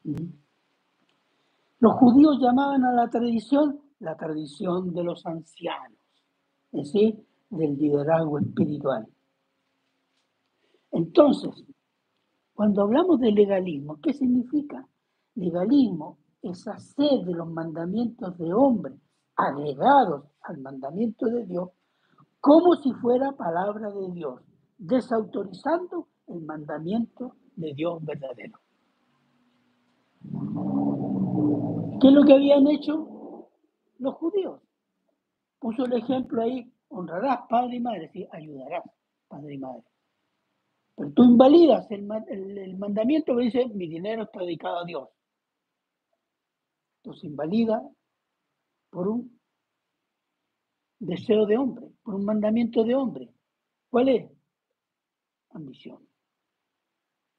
¿Mm? 0.04 0.41
Los 1.82 1.94
judíos 1.94 2.38
llamaban 2.40 2.84
a 2.84 2.92
la 2.92 3.10
tradición 3.10 3.80
la 3.98 4.16
tradición 4.16 4.94
de 4.94 5.02
los 5.02 5.26
ancianos, 5.26 5.98
es 6.70 6.92
decir, 6.92 7.26
del 7.50 7.76
liderazgo 7.76 8.38
espiritual. 8.38 9.08
Entonces, 10.92 11.50
cuando 12.54 12.82
hablamos 12.82 13.18
de 13.18 13.32
legalismo, 13.32 13.98
¿qué 14.00 14.12
significa? 14.12 14.86
Legalismo 15.34 16.18
es 16.40 16.68
hacer 16.68 17.24
de 17.24 17.34
los 17.34 17.50
mandamientos 17.50 18.38
de 18.38 18.54
hombre 18.54 18.94
agregados 19.34 20.26
al 20.42 20.58
mandamiento 20.58 21.26
de 21.26 21.46
Dios 21.46 21.70
como 22.38 22.76
si 22.76 22.92
fuera 22.92 23.32
palabra 23.32 23.90
de 23.90 24.12
Dios, 24.12 24.40
desautorizando 24.78 26.06
el 26.28 26.42
mandamiento 26.42 27.34
de 27.56 27.74
Dios 27.74 28.04
verdadero. 28.04 28.60
¿Qué 32.02 32.08
es 32.08 32.14
lo 32.14 32.24
que 32.24 32.32
habían 32.32 32.66
hecho 32.66 33.48
los 33.98 34.14
judíos? 34.16 34.60
Puso 35.60 35.84
el 35.84 35.92
ejemplo 35.92 36.42
ahí, 36.42 36.68
honrarás 36.88 37.46
padre 37.48 37.76
y 37.76 37.80
madre, 37.80 38.10
sí, 38.12 38.26
ayudarás 38.32 38.82
padre 39.28 39.54
y 39.54 39.58
madre. 39.58 39.84
Pero 40.96 41.12
tú 41.12 41.22
invalidas 41.22 41.88
el, 41.92 42.04
mandamiento 42.76 43.36
que 43.36 43.44
dice, 43.44 43.68
mi 43.68 43.86
dinero 43.86 44.24
está 44.24 44.40
dedicado 44.40 44.78
a 44.78 44.84
Dios. 44.84 45.10
Entonces 46.96 47.22
invalida 47.22 47.80
por 48.90 49.06
un 49.06 49.40
deseo 50.98 51.46
de 51.46 51.56
hombre, 51.56 51.86
por 52.02 52.16
un 52.16 52.24
mandamiento 52.24 52.82
de 52.82 52.96
hombre. 52.96 53.32
¿Cuál 53.88 54.08
es? 54.08 54.30
Ambición. 55.50 56.04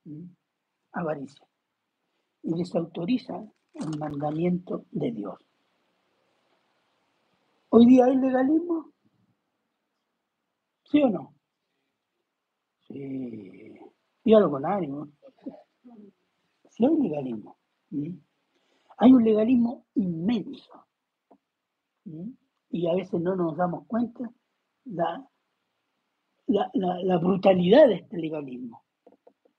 ¿Mm? 0.05 0.23
Avaricia. 0.93 1.45
Y 2.43 2.53
desautoriza 2.57 3.43
el 3.73 3.97
mandamiento 3.97 4.85
de 4.91 5.11
Dios. 5.11 5.39
¿Hoy 7.69 7.85
día 7.87 8.05
hay 8.05 8.15
legalismo? 8.17 8.91
¿Sí 10.83 11.01
o 11.01 11.09
no? 11.09 11.33
Sí. 12.87 13.79
Dígalo 14.23 14.51
con 14.51 14.65
ánimo. 14.65 15.09
Sí 16.69 16.85
hay 16.85 16.95
legalismo. 16.97 17.57
Hay 18.97 19.11
un 19.11 19.23
legalismo 19.23 19.85
inmenso. 19.95 20.85
Y 22.69 22.87
a 22.87 22.93
veces 22.93 23.19
no 23.21 23.35
nos 23.35 23.57
damos 23.57 23.87
cuenta 23.87 24.31
la, 24.85 25.27
brutalidad 27.19 27.87
de 27.87 27.95
este 27.95 28.17
legalismo 28.17 28.83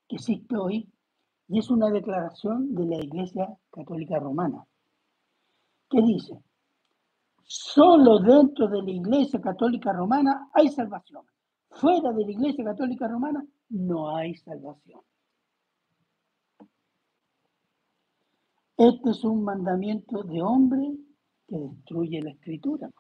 que 0.09 0.17
existe 0.17 0.57
hoy 0.57 0.89
y 1.49 1.59
es 1.59 1.71
una 1.71 1.91
declaración 1.91 2.75
de 2.75 2.87
la 2.87 2.97
Iglesia 2.97 3.57
Católica 3.71 4.19
Romana 4.19 4.65
que 5.89 6.01
dice, 6.03 6.39
solo 7.45 8.19
dentro 8.19 8.69
de 8.69 8.83
la 8.83 8.91
Iglesia 8.91 9.41
Católica 9.41 9.93
Romana 9.93 10.49
hay 10.53 10.69
salvación, 10.69 11.25
fuera 11.71 12.13
de 12.13 12.25
la 12.25 12.31
Iglesia 12.31 12.65
Católica 12.65 13.09
Romana 13.09 13.45
no 13.69 14.17
hay 14.17 14.35
salvación. 14.37 15.01
Este 18.77 19.11
es 19.11 19.23
un 19.23 19.45
mandamiento 19.45 20.25
de 20.25 20.43
hombre 20.43 20.97
que 21.47 21.59
destruye 21.59 22.21
la 22.23 22.31
escritura 22.31 22.91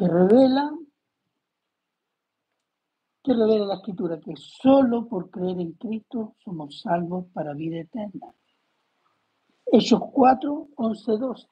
que 0.00 0.06
revela 0.06 0.70
que 3.22 3.32
revela 3.34 3.66
la 3.66 3.74
escritura 3.74 4.20
que 4.20 4.34
solo 4.36 5.06
por 5.06 5.30
creer 5.30 5.60
en 5.60 5.72
Cristo 5.72 6.36
somos 6.38 6.80
salvos 6.80 7.26
para 7.32 7.54
vida 7.54 7.80
eterna. 7.80 8.34
Hechos 9.66 10.00
4, 10.12 10.68
11, 10.76 11.12
12. 11.18 11.46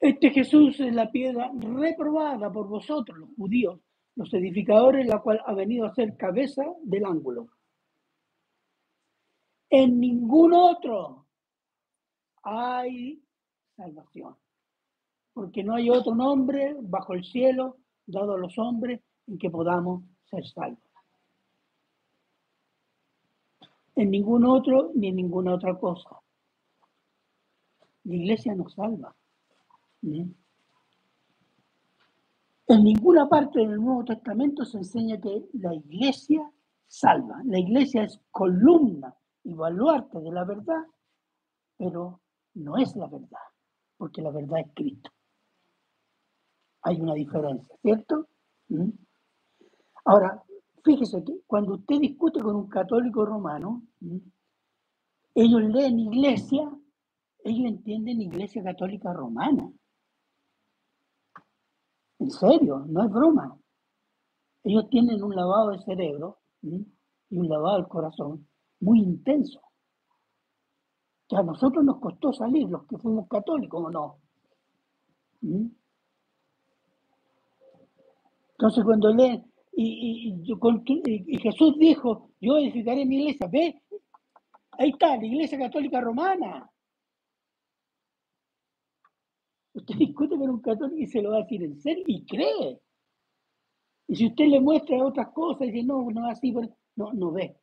Este 0.00 0.30
Jesús 0.30 0.80
es 0.80 0.94
la 0.94 1.10
piedra 1.10 1.50
reprobada 1.54 2.50
por 2.50 2.66
vosotros, 2.68 3.18
los 3.18 3.28
judíos, 3.36 3.80
los 4.20 4.34
edificadores, 4.34 5.06
la 5.06 5.20
cual 5.20 5.40
ha 5.46 5.54
venido 5.54 5.86
a 5.86 5.94
ser 5.94 6.14
cabeza 6.14 6.62
del 6.82 7.06
ángulo. 7.06 7.48
En 9.70 9.98
ningún 9.98 10.52
otro 10.52 11.26
hay 12.42 13.24
salvación, 13.74 14.36
porque 15.32 15.64
no 15.64 15.74
hay 15.74 15.88
otro 15.88 16.14
nombre 16.14 16.76
bajo 16.82 17.14
el 17.14 17.24
cielo 17.24 17.78
dado 18.04 18.34
a 18.34 18.38
los 18.38 18.58
hombres 18.58 19.00
en 19.26 19.38
que 19.38 19.48
podamos 19.48 20.04
ser 20.28 20.46
salvos. 20.46 20.90
En 23.94 24.10
ningún 24.10 24.44
otro 24.44 24.90
ni 24.94 25.08
en 25.08 25.16
ninguna 25.16 25.54
otra 25.54 25.78
cosa. 25.78 26.10
La 28.04 28.14
iglesia 28.14 28.54
nos 28.54 28.74
salva. 28.74 29.16
En 32.70 32.84
ninguna 32.84 33.28
parte 33.28 33.58
del 33.58 33.80
Nuevo 33.80 34.04
Testamento 34.04 34.64
se 34.64 34.78
enseña 34.78 35.20
que 35.20 35.44
la 35.54 35.74
iglesia 35.74 36.48
salva. 36.86 37.42
La 37.44 37.58
iglesia 37.58 38.04
es 38.04 38.20
columna 38.30 39.12
y 39.42 39.54
baluarte 39.54 40.20
de 40.20 40.30
la 40.30 40.44
verdad, 40.44 40.84
pero 41.76 42.20
no 42.54 42.76
es 42.76 42.94
la 42.94 43.08
verdad, 43.08 43.40
porque 43.96 44.22
la 44.22 44.30
verdad 44.30 44.60
es 44.60 44.68
Cristo. 44.72 45.10
Hay 46.82 47.00
una 47.00 47.14
diferencia, 47.14 47.74
¿cierto? 47.82 48.28
¿Mm? 48.68 48.90
Ahora, 50.04 50.40
fíjese 50.84 51.24
que 51.24 51.40
cuando 51.48 51.74
usted 51.74 51.98
discute 51.98 52.40
con 52.40 52.54
un 52.54 52.68
católico 52.68 53.26
romano, 53.26 53.82
¿Mm? 53.98 54.18
ellos 55.34 55.62
leen 55.62 55.98
iglesia, 55.98 56.70
ellos 57.42 57.66
entienden 57.66 58.22
iglesia 58.22 58.62
católica 58.62 59.12
romana. 59.12 59.72
En 62.20 62.30
serio, 62.30 62.84
no 62.86 63.04
es 63.04 63.10
broma. 63.10 63.58
Ellos 64.62 64.88
tienen 64.90 65.22
un 65.22 65.34
lavado 65.34 65.70
de 65.70 65.78
cerebro 65.80 66.38
y 66.62 66.86
un 67.30 67.48
lavado 67.48 67.76
del 67.78 67.88
corazón 67.88 68.46
muy 68.80 69.00
intenso. 69.00 69.60
Que 71.26 71.36
a 71.36 71.42
nosotros 71.42 71.82
nos 71.82 71.98
costó 71.98 72.32
salir, 72.32 72.68
los 72.68 72.86
que 72.86 72.98
fuimos 72.98 73.26
católicos 73.26 73.82
o 73.86 73.90
no. 73.90 74.18
Entonces 78.52 78.84
cuando 78.84 79.14
leen, 79.14 79.50
y, 79.72 80.44
y, 81.26 81.38
Jesús 81.38 81.78
dijo, 81.78 82.32
yo 82.38 82.58
edificaré 82.58 83.06
mi 83.06 83.16
iglesia, 83.16 83.48
ve, 83.50 83.82
ahí 84.72 84.90
está, 84.90 85.16
la 85.16 85.24
iglesia 85.24 85.58
católica 85.58 86.02
romana. 86.02 86.69
Usted 89.74 89.94
discute 89.96 90.36
con 90.36 90.50
un 90.50 90.60
católico 90.60 90.96
y 90.98 91.06
se 91.06 91.22
lo 91.22 91.30
va 91.30 91.36
a 91.36 91.42
decir 91.42 91.62
en 91.62 91.80
serio 91.80 92.04
y 92.06 92.24
cree. 92.26 92.80
Y 94.08 94.16
si 94.16 94.26
usted 94.26 94.46
le 94.46 94.60
muestra 94.60 95.04
otras 95.04 95.28
cosas 95.32 95.68
y 95.68 95.70
dice, 95.70 95.86
no, 95.86 96.10
no 96.10 96.26
así, 96.26 96.52
no, 96.96 97.12
no 97.12 97.32
ve. 97.32 97.56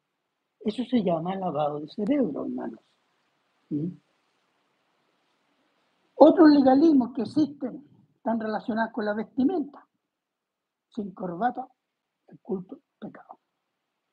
Eso 0.61 0.83
se 0.85 1.03
llama 1.03 1.35
lavado 1.35 1.79
de 1.81 1.87
cerebro, 1.87 2.45
hermanos. 2.45 2.79
Otros 6.15 6.49
legalismos 6.49 7.13
que 7.13 7.21
existen 7.23 7.85
están 8.15 8.39
relacionados 8.39 8.93
con 8.93 9.05
la 9.05 9.13
vestimenta. 9.13 9.85
Sin 10.89 11.11
corbata, 11.11 11.67
el 12.27 12.39
culto, 12.39 12.79
pecado. 12.99 13.39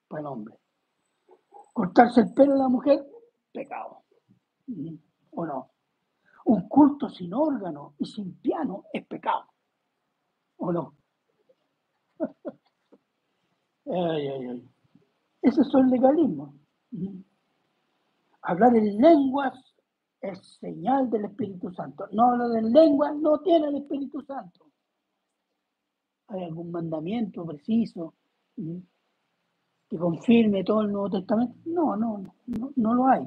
Para 0.09 0.20
el 0.20 0.26
hombre. 0.26 0.54
Cortarse 1.72 2.20
el 2.20 2.35
pelo 2.35 2.54
a 2.54 2.59
la 2.59 2.68
mujer, 2.68 3.07
pecado. 3.52 4.02
¿O 5.30 5.46
no? 5.46 5.73
Un 6.44 6.68
culto 6.68 7.09
sin 7.09 7.33
órgano 7.33 7.94
y 7.98 8.04
sin 8.04 8.35
piano 8.40 8.85
es 8.92 9.07
pecado. 9.07 9.46
¿O 10.57 10.72
no? 10.72 10.94
ay, 13.87 14.28
ay. 14.28 14.70
Esos 15.42 15.70
son 15.70 15.90
legalismos. 15.90 16.54
Hablar 18.42 18.76
en 18.76 18.96
lenguas 18.98 19.54
es 20.20 20.38
señal 20.59 21.11
del 21.11 21.26
Espíritu 21.26 21.70
Santo. 21.70 22.07
No 22.12 22.33
hablar 22.33 22.57
en 22.59 22.72
lenguas 22.72 23.14
no 23.16 23.40
tiene 23.40 23.68
el 23.68 23.76
Espíritu 23.76 24.22
Santo. 24.22 24.66
¿Hay 26.28 26.44
algún 26.44 26.70
mandamiento 26.70 27.44
preciso 27.44 28.14
que 28.57 29.98
confirme 29.98 30.64
todo 30.64 30.83
el 30.83 30.92
Nuevo 30.92 31.11
Testamento? 31.11 31.57
No, 31.66 31.94
no, 31.94 32.22
no, 32.46 32.70
no 32.74 32.94
lo 32.94 33.07
hay. 33.07 33.26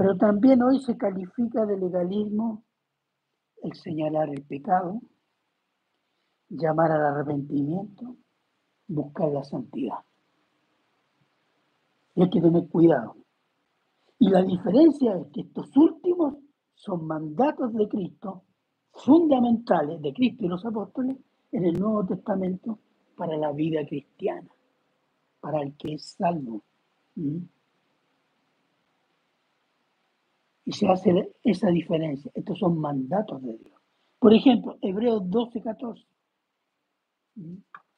Pero 0.00 0.16
también 0.16 0.62
hoy 0.62 0.80
se 0.80 0.96
califica 0.96 1.66
de 1.66 1.76
legalismo 1.76 2.64
el 3.62 3.74
señalar 3.74 4.30
el 4.30 4.42
pecado, 4.44 4.98
llamar 6.48 6.90
al 6.90 7.04
arrepentimiento, 7.04 8.16
buscar 8.88 9.28
la 9.28 9.44
santidad. 9.44 9.98
Y 12.14 12.22
hay 12.22 12.30
que 12.30 12.40
tener 12.40 12.66
cuidado. 12.70 13.14
Y 14.18 14.30
la 14.30 14.42
diferencia 14.42 15.18
es 15.18 15.26
que 15.34 15.42
estos 15.42 15.76
últimos 15.76 16.36
son 16.72 17.06
mandatos 17.06 17.74
de 17.74 17.86
Cristo 17.86 18.44
fundamentales 18.92 20.00
de 20.00 20.14
Cristo 20.14 20.46
y 20.46 20.48
los 20.48 20.64
apóstoles 20.64 21.18
en 21.52 21.66
el 21.66 21.78
Nuevo 21.78 22.06
Testamento 22.06 22.78
para 23.16 23.36
la 23.36 23.52
vida 23.52 23.86
cristiana, 23.86 24.48
para 25.40 25.60
el 25.60 25.76
que 25.76 25.92
es 25.92 26.12
salvo. 26.12 26.62
¿Mm? 27.16 27.40
Y 30.70 30.72
se 30.72 30.86
hace 30.86 31.32
esa 31.42 31.68
diferencia. 31.70 32.30
Estos 32.32 32.60
son 32.60 32.78
mandatos 32.78 33.42
de 33.42 33.58
Dios. 33.58 33.74
Por 34.20 34.32
ejemplo, 34.32 34.78
Hebreos 34.80 35.28
12, 35.28 35.62
14. 35.62 36.06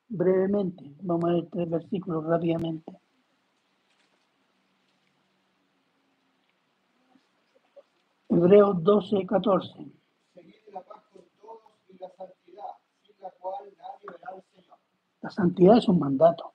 Brevemente, 0.09 0.95
vamos 1.03 1.25
a 1.29 1.35
ver 1.35 1.49
tres 1.51 1.69
versículos 1.69 2.25
rápidamente. 2.25 2.99
Hebreos 8.31 8.83
12, 8.83 9.27
14. 9.27 9.93
Seguid 10.33 10.55
la 10.73 10.81
paz 10.81 11.05
con 11.13 11.25
todos 11.43 11.75
y 11.91 11.99
la 11.99 12.09
santidad, 12.09 12.73
sin 13.03 13.17
la 13.21 13.31
cual 13.33 13.65
nadie 13.77 14.07
verá 14.07 14.31
al 14.35 14.43
Señor. 14.45 14.79
La 15.21 15.29
santidad 15.31 15.77
es 15.77 15.89
un 15.89 15.99
mandato, 15.99 16.55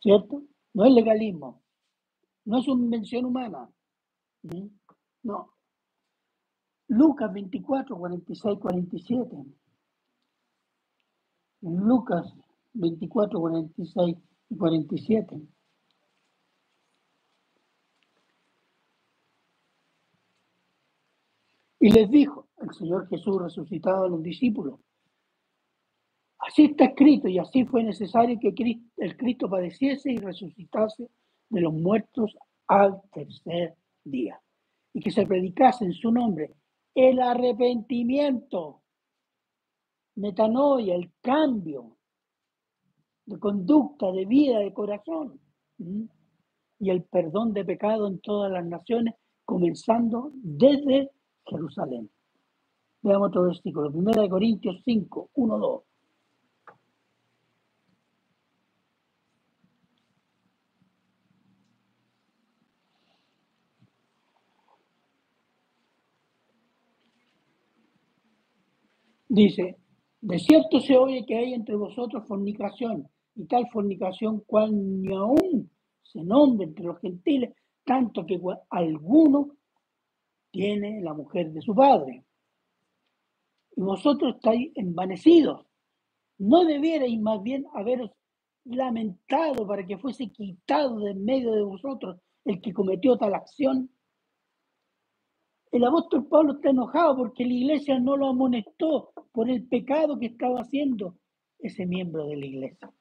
¿cierto? 0.00 0.42
No 0.74 0.84
es 0.84 0.92
legalismo, 0.92 1.62
no 2.44 2.58
es 2.58 2.66
una 2.66 2.82
invención 2.82 3.24
humana. 3.24 3.70
¿Mm? 4.42 4.66
No. 5.26 5.52
Lucas 6.86 7.32
24, 7.32 7.98
46, 7.98 8.58
47. 8.60 9.36
Lucas 11.62 12.32
24, 12.74 13.40
46 13.40 14.16
y 14.50 14.56
47. 14.56 15.40
Y 21.80 21.90
les 21.90 22.08
dijo 22.08 22.46
el 22.58 22.72
Señor 22.72 23.08
Jesús 23.08 23.42
resucitado 23.42 24.04
a 24.04 24.08
los 24.08 24.22
discípulos, 24.22 24.78
así 26.38 26.66
está 26.66 26.84
escrito 26.84 27.26
y 27.26 27.38
así 27.40 27.64
fue 27.64 27.82
necesario 27.82 28.38
que 28.38 28.54
el 28.98 29.16
Cristo 29.16 29.50
padeciese 29.50 30.12
y 30.12 30.18
resucitase 30.18 31.10
de 31.48 31.60
los 31.60 31.72
muertos 31.72 32.36
al 32.68 33.02
tercer 33.12 33.74
día 34.04 34.40
y 34.96 35.00
que 35.00 35.10
se 35.10 35.26
predicase 35.26 35.84
en 35.84 35.92
su 35.92 36.10
nombre 36.10 36.54
el 36.94 37.20
arrepentimiento, 37.20 38.80
metanoia, 40.14 40.94
el 40.94 41.12
cambio 41.20 41.98
de 43.26 43.38
conducta, 43.38 44.10
de 44.10 44.24
vida, 44.24 44.60
de 44.60 44.72
corazón, 44.72 45.38
y 46.78 46.88
el 46.88 47.02
perdón 47.02 47.52
de 47.52 47.66
pecado 47.66 48.08
en 48.08 48.20
todas 48.20 48.50
las 48.50 48.64
naciones, 48.64 49.16
comenzando 49.44 50.30
desde 50.32 51.10
Jerusalén. 51.44 52.10
Veamos 53.02 53.28
otro 53.28 53.42
versículo, 53.42 53.90
1 53.90 54.30
Corintios 54.30 54.80
5, 54.82 55.30
1, 55.34 55.58
2. 55.58 55.82
Dice, 69.36 69.76
de 70.22 70.38
cierto 70.38 70.80
se 70.80 70.96
oye 70.96 71.26
que 71.26 71.36
hay 71.36 71.52
entre 71.52 71.76
vosotros 71.76 72.26
fornicación, 72.26 73.06
y 73.34 73.44
tal 73.44 73.68
fornicación 73.70 74.40
cual 74.46 74.70
ni 74.72 75.14
aún 75.14 75.70
se 76.02 76.24
nombre 76.24 76.66
entre 76.66 76.86
los 76.86 76.98
gentiles, 77.00 77.54
tanto 77.84 78.24
que 78.24 78.40
alguno 78.70 79.50
tiene 80.50 81.02
la 81.02 81.12
mujer 81.12 81.52
de 81.52 81.60
su 81.60 81.74
padre. 81.74 82.24
Y 83.76 83.82
vosotros 83.82 84.36
estáis 84.36 84.72
envanecidos. 84.74 85.66
No 86.38 86.64
debierais 86.64 87.20
más 87.20 87.42
bien 87.42 87.66
haberos 87.74 88.12
lamentado 88.64 89.66
para 89.66 89.86
que 89.86 89.98
fuese 89.98 90.30
quitado 90.30 91.00
de 91.00 91.10
en 91.10 91.22
medio 91.22 91.52
de 91.52 91.62
vosotros 91.62 92.16
el 92.46 92.58
que 92.62 92.72
cometió 92.72 93.18
tal 93.18 93.34
acción 93.34 93.90
el 95.72 95.84
apóstol 95.84 96.26
Pablo 96.26 96.54
está 96.54 96.70
enojado 96.70 97.16
porque 97.16 97.44
la 97.44 97.52
iglesia 97.52 97.98
no 97.98 98.16
lo 98.16 98.28
amonestó 98.28 99.12
por 99.32 99.50
el 99.50 99.66
pecado 99.66 100.18
que 100.18 100.26
estaba 100.26 100.60
haciendo 100.60 101.18
ese 101.58 101.86
miembro 101.86 102.26
de 102.26 102.36
la 102.36 102.46
iglesia. 102.46 102.92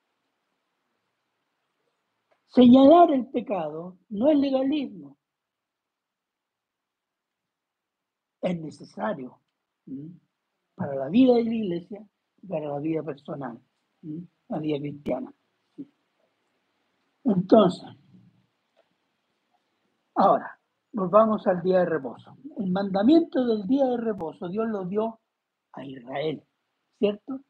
Señalar 2.47 3.11
el 3.11 3.27
pecado 3.27 3.97
no 4.09 4.29
es 4.29 4.37
legalismo. 4.37 5.17
Es 8.41 8.59
necesario 8.59 9.39
para 10.75 10.95
la 10.95 11.09
vida 11.09 11.35
de 11.35 11.43
la 11.43 11.53
iglesia 11.53 12.07
y 12.41 12.47
para 12.47 12.67
la 12.67 12.79
vida 12.79 13.03
personal, 13.03 13.59
la 14.47 14.59
vida 14.59 14.79
cristiana. 14.79 15.33
Entonces, 17.23 17.89
ahora, 20.13 20.54
volvamos 20.95 21.45
al 21.45 21.61
día 21.61 21.79
de 21.79 21.85
reposo. 21.85 22.37
El 22.57 22.71
mandamiento 22.71 23.45
del 23.45 23.67
día 23.67 23.85
de 23.85 23.97
reposo 23.97 24.47
Dios 24.47 24.67
lo 24.69 24.85
dio 24.85 25.19
a 25.73 25.83
Israel, 25.83 26.41
¿cierto? 26.97 27.41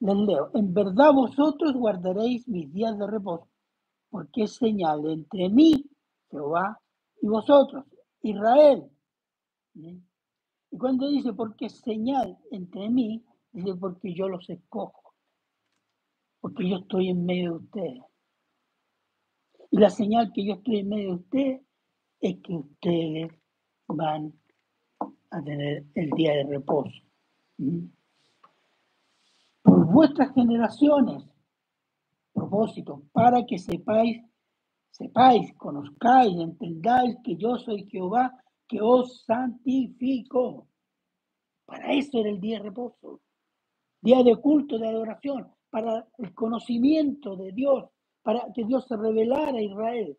Les 0.00 0.16
leo, 0.16 0.50
en 0.54 0.72
verdad 0.72 1.12
vosotros 1.12 1.74
guardaréis 1.74 2.48
mis 2.48 2.72
días 2.72 2.98
de 2.98 3.06
reposo, 3.06 3.48
porque 4.10 4.44
es 4.44 4.54
señal 4.54 5.06
entre 5.06 5.50
mí, 5.50 5.84
Jehová, 6.30 6.80
y 7.20 7.28
vosotros, 7.28 7.84
Israel. 8.22 8.90
¿Mm? 9.74 9.98
Y 10.70 10.78
cuando 10.78 11.08
dice, 11.08 11.34
porque 11.34 11.68
señal 11.68 12.38
entre 12.50 12.88
mí, 12.88 13.22
dice, 13.52 13.74
porque 13.74 14.14
yo 14.14 14.28
los 14.28 14.48
escojo, 14.48 15.14
porque 16.40 16.68
yo 16.70 16.76
estoy 16.78 17.10
en 17.10 17.24
medio 17.26 17.50
de 17.50 17.56
ustedes. 17.58 18.02
Y 19.70 19.78
la 19.78 19.90
señal 19.90 20.32
que 20.32 20.46
yo 20.46 20.54
estoy 20.54 20.78
en 20.78 20.88
medio 20.88 21.08
de 21.10 21.14
ustedes 21.16 21.63
es 22.28 22.40
que 22.40 22.54
ustedes 22.54 23.32
van 23.88 24.32
a 25.30 25.42
tener 25.42 25.84
el 25.94 26.10
día 26.10 26.32
de 26.32 26.44
reposo. 26.44 27.02
¿Mm? 27.58 27.86
Por 29.62 29.86
vuestras 29.86 30.32
generaciones, 30.34 31.22
propósito, 32.32 33.02
para 33.12 33.44
que 33.44 33.58
sepáis, 33.58 34.22
sepáis, 34.90 35.54
conozcáis, 35.56 36.34
entendáis 36.36 37.16
que 37.22 37.36
yo 37.36 37.56
soy 37.58 37.86
Jehová, 37.90 38.32
que 38.66 38.80
os 38.80 39.24
santifico. 39.24 40.68
Para 41.66 41.92
eso 41.92 42.18
era 42.20 42.30
el 42.30 42.40
día 42.40 42.58
de 42.58 42.64
reposo, 42.64 43.20
día 44.00 44.22
de 44.22 44.36
culto, 44.36 44.78
de 44.78 44.88
adoración, 44.88 45.52
para 45.70 46.06
el 46.18 46.34
conocimiento 46.34 47.36
de 47.36 47.52
Dios, 47.52 47.84
para 48.22 48.52
que 48.54 48.64
Dios 48.64 48.86
se 48.86 48.96
revelara 48.96 49.58
a 49.58 49.62
Israel. 49.62 50.18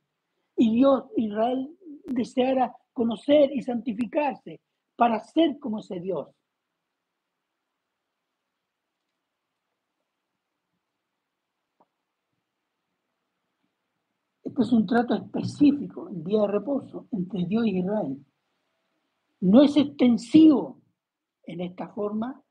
Y 0.58 0.72
Dios, 0.72 1.06
Israel, 1.18 1.75
deseara 2.06 2.76
conocer 2.94 3.52
y 3.52 3.62
santificarse 3.62 4.62
para 4.96 5.20
ser 5.20 5.60
como 5.60 5.80
ese 5.80 6.00
Dios. 6.00 6.30
Este 14.44 14.62
es 14.62 14.72
un 14.72 14.86
trato 14.86 15.16
específico, 15.16 16.08
el 16.08 16.24
día 16.24 16.42
de 16.42 16.48
reposo, 16.48 17.08
entre 17.12 17.46
Dios 17.46 17.66
y 17.66 17.80
Israel. 17.80 18.26
No 19.42 19.62
es 19.62 19.76
extensivo 19.76 20.82
en 21.44 21.62
esta 21.62 21.90
forma 21.90 22.42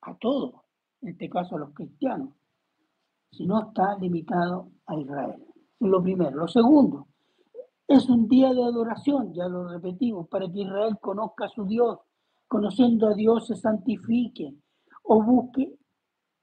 a 0.00 0.16
todos, 0.18 0.54
en 1.02 1.10
este 1.10 1.28
caso 1.28 1.56
a 1.56 1.60
los 1.60 1.72
cristianos, 1.72 2.34
sino 3.30 3.68
está 3.68 3.96
limitado 3.98 4.72
a 4.86 4.96
Israel. 4.96 5.46
Es 5.78 5.88
lo 5.88 6.02
primero. 6.02 6.36
Lo 6.36 6.48
segundo, 6.48 7.07
es 7.88 8.06
un 8.10 8.28
día 8.28 8.52
de 8.52 8.62
adoración, 8.62 9.32
ya 9.32 9.48
lo 9.48 9.66
repetimos, 9.66 10.28
para 10.28 10.46
que 10.46 10.60
Israel 10.60 10.98
conozca 11.00 11.46
a 11.46 11.48
su 11.48 11.64
Dios, 11.64 11.98
conociendo 12.46 13.08
a 13.08 13.14
Dios 13.14 13.46
se 13.46 13.56
santifique 13.56 14.54
o 15.02 15.22
busque 15.22 15.74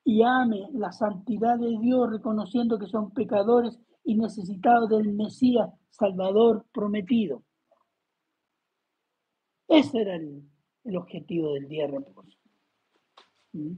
y 0.03 0.23
ame 0.23 0.67
la 0.73 0.91
santidad 0.91 1.59
de 1.59 1.77
Dios, 1.79 2.09
reconociendo 2.09 2.79
que 2.79 2.87
son 2.87 3.11
pecadores 3.11 3.79
y 4.03 4.15
necesitados 4.15 4.89
del 4.89 5.13
Mesías 5.13 5.69
Salvador 5.91 6.65
prometido. 6.73 7.43
Ese 9.67 10.01
era 10.01 10.15
el, 10.15 10.47
objetivo 10.95 11.53
del 11.53 11.67
día 11.67 11.87
de 11.87 11.99
reposo. 11.99 12.37
¿Mm? 13.53 13.75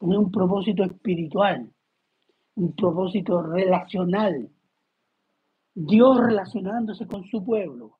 Un 0.00 0.30
propósito 0.30 0.84
espiritual, 0.84 1.70
un 2.56 2.74
propósito 2.74 3.42
relacional 3.42 4.50
Dios 5.74 6.18
relacionándose 6.20 7.06
con 7.06 7.24
su 7.24 7.44
pueblo 7.44 7.98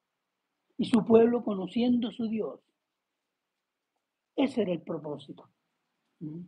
y 0.76 0.84
su 0.84 1.04
pueblo 1.04 1.42
conociendo 1.42 2.10
su 2.10 2.28
Dios. 2.28 2.60
Ese 4.36 4.62
era 4.62 4.72
el 4.72 4.82
propósito. 4.82 5.48
¿Mm? 6.20 6.42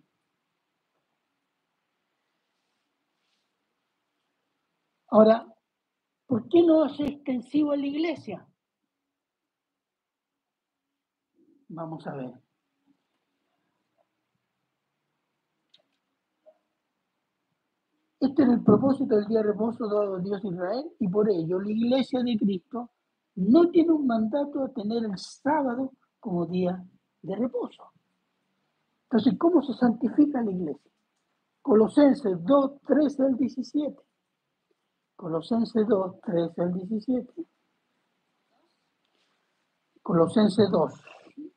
Ahora, 5.09 5.47
¿por 6.27 6.49
qué 6.49 6.62
no 6.62 6.87
es 6.87 6.99
extensivo 6.99 7.72
a 7.72 7.77
la 7.77 7.87
iglesia? 7.87 8.47
Vamos 11.68 12.07
a 12.07 12.14
ver. 12.14 12.43
Este 18.25 18.43
es 18.43 18.49
el 18.49 18.62
propósito 18.62 19.16
del 19.16 19.27
día 19.27 19.41
de 19.41 19.49
reposo 19.49 19.87
dado 19.87 20.16
a 20.16 20.20
Dios 20.20 20.43
Israel 20.43 20.91
y 20.99 21.09
por 21.09 21.29
ello 21.29 21.61
la 21.61 21.70
iglesia 21.70 22.22
de 22.22 22.39
Cristo 22.39 22.91
no 23.35 23.68
tiene 23.68 23.93
un 23.93 24.07
mandato 24.07 24.64
a 24.64 24.72
tener 24.72 25.05
el 25.05 25.18
sábado 25.18 25.93
como 26.20 26.47
día 26.47 26.83
de 27.20 27.37
reposo. 27.37 27.93
Entonces, 29.11 29.35
¿cómo 29.39 29.61
se 29.61 29.75
santifica 29.75 30.43
la 30.43 30.51
iglesia? 30.51 30.91
Colosenses 31.61 32.43
2, 32.45 32.81
13 32.87 33.22
al 33.25 33.37
17. 33.37 34.03
Colosenses 35.16 35.87
2, 35.87 36.20
13 36.22 36.62
al 36.62 36.72
17. 36.72 37.47
Colosenses 40.03 40.70
2, 40.70 40.93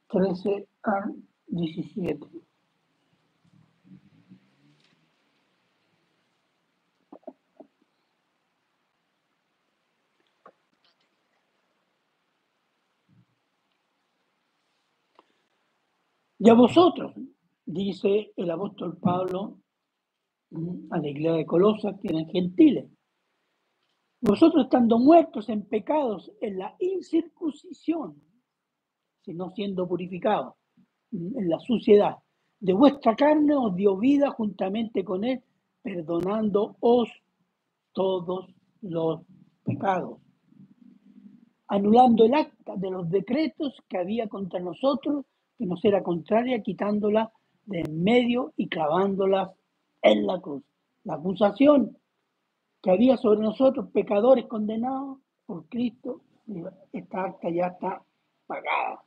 13 0.10 0.70
al 0.84 1.16
17. 1.48 2.47
Y 16.40 16.50
a 16.50 16.54
vosotros, 16.54 17.14
dice 17.66 18.32
el 18.36 18.52
apóstol 18.52 18.98
Pablo 18.98 19.60
mm, 20.52 20.94
a 20.94 21.00
la 21.00 21.08
iglesia 21.08 21.34
de 21.34 21.46
Colosas, 21.46 21.96
que 22.00 22.10
eran 22.10 22.28
gentiles, 22.28 22.90
vosotros 24.22 24.66
estando 24.66 25.00
muertos 25.00 25.50
en 25.50 25.66
pecados 25.68 26.32
en 26.42 26.60
la 26.60 26.76
incircuncisión, 26.80 28.22
sino 29.22 29.52
siendo 29.52 29.88
purificados 29.88 30.54
mm, 31.12 31.40
en 31.40 31.50
la 31.50 31.60
suciedad 31.60 32.18
de 32.60 32.74
vuestra 32.74 33.16
carne, 33.16 33.56
os 33.56 33.76
dio 33.76 33.98
vida 33.98 34.32
juntamente 34.32 35.04
con 35.04 35.24
él, 35.24 35.44
perdonándoos 35.82 37.10
todos 37.94 38.48
los 38.82 39.22
pecados, 39.64 40.20
anulando 41.68 42.26
el 42.26 42.34
acta 42.34 42.76
de 42.76 42.92
los 42.92 43.10
decretos 43.10 43.76
que 43.88 43.98
había 43.98 44.28
contra 44.28 44.60
nosotros 44.60 45.26
que 45.58 45.66
nos 45.66 45.84
era 45.84 46.04
contraria, 46.04 46.62
quitándola 46.62 47.32
de 47.66 47.82
en 47.82 48.04
medio 48.04 48.54
y 48.56 48.68
clavándolas 48.68 49.52
en 50.02 50.26
la 50.26 50.40
cruz. 50.40 50.64
La 51.04 51.16
acusación 51.16 51.98
que 52.82 52.92
había 52.92 53.18
sobre 53.18 53.42
nosotros, 53.42 53.90
pecadores 53.92 54.46
condenados 54.46 55.20
por 55.46 55.68
Cristo, 55.68 56.22
esta 56.92 57.24
acta 57.26 57.50
ya 57.50 57.68
está 57.68 58.02
pagada, 58.46 59.04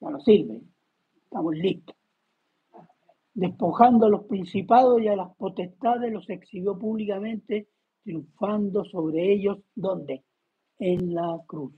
ya 0.00 0.10
no 0.10 0.20
sirve, 0.20 0.60
estamos 1.24 1.54
listos. 1.54 1.96
Despojando 3.32 4.06
a 4.06 4.10
los 4.10 4.24
principados 4.24 5.00
y 5.02 5.08
a 5.08 5.16
las 5.16 5.34
potestades, 5.36 6.12
los 6.12 6.28
exhibió 6.30 6.78
públicamente, 6.78 7.68
triunfando 8.02 8.84
sobre 8.84 9.32
ellos, 9.32 9.58
¿dónde? 9.74 10.22
En 10.78 11.14
la 11.14 11.40
cruz. 11.46 11.72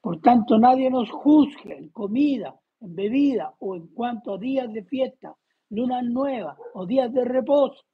Por 0.00 0.20
tanto, 0.20 0.58
nadie 0.58 0.90
nos 0.90 1.10
juzgue 1.10 1.76
en 1.76 1.90
comida, 1.90 2.58
en 2.80 2.94
bebida 2.94 3.54
o 3.58 3.76
en 3.76 3.88
cuanto 3.88 4.34
a 4.34 4.38
días 4.38 4.72
de 4.72 4.84
fiesta, 4.84 5.36
lunas 5.68 6.04
nuevas 6.04 6.56
o 6.74 6.86
días 6.86 7.12
de 7.12 7.24
reposo, 7.24 7.84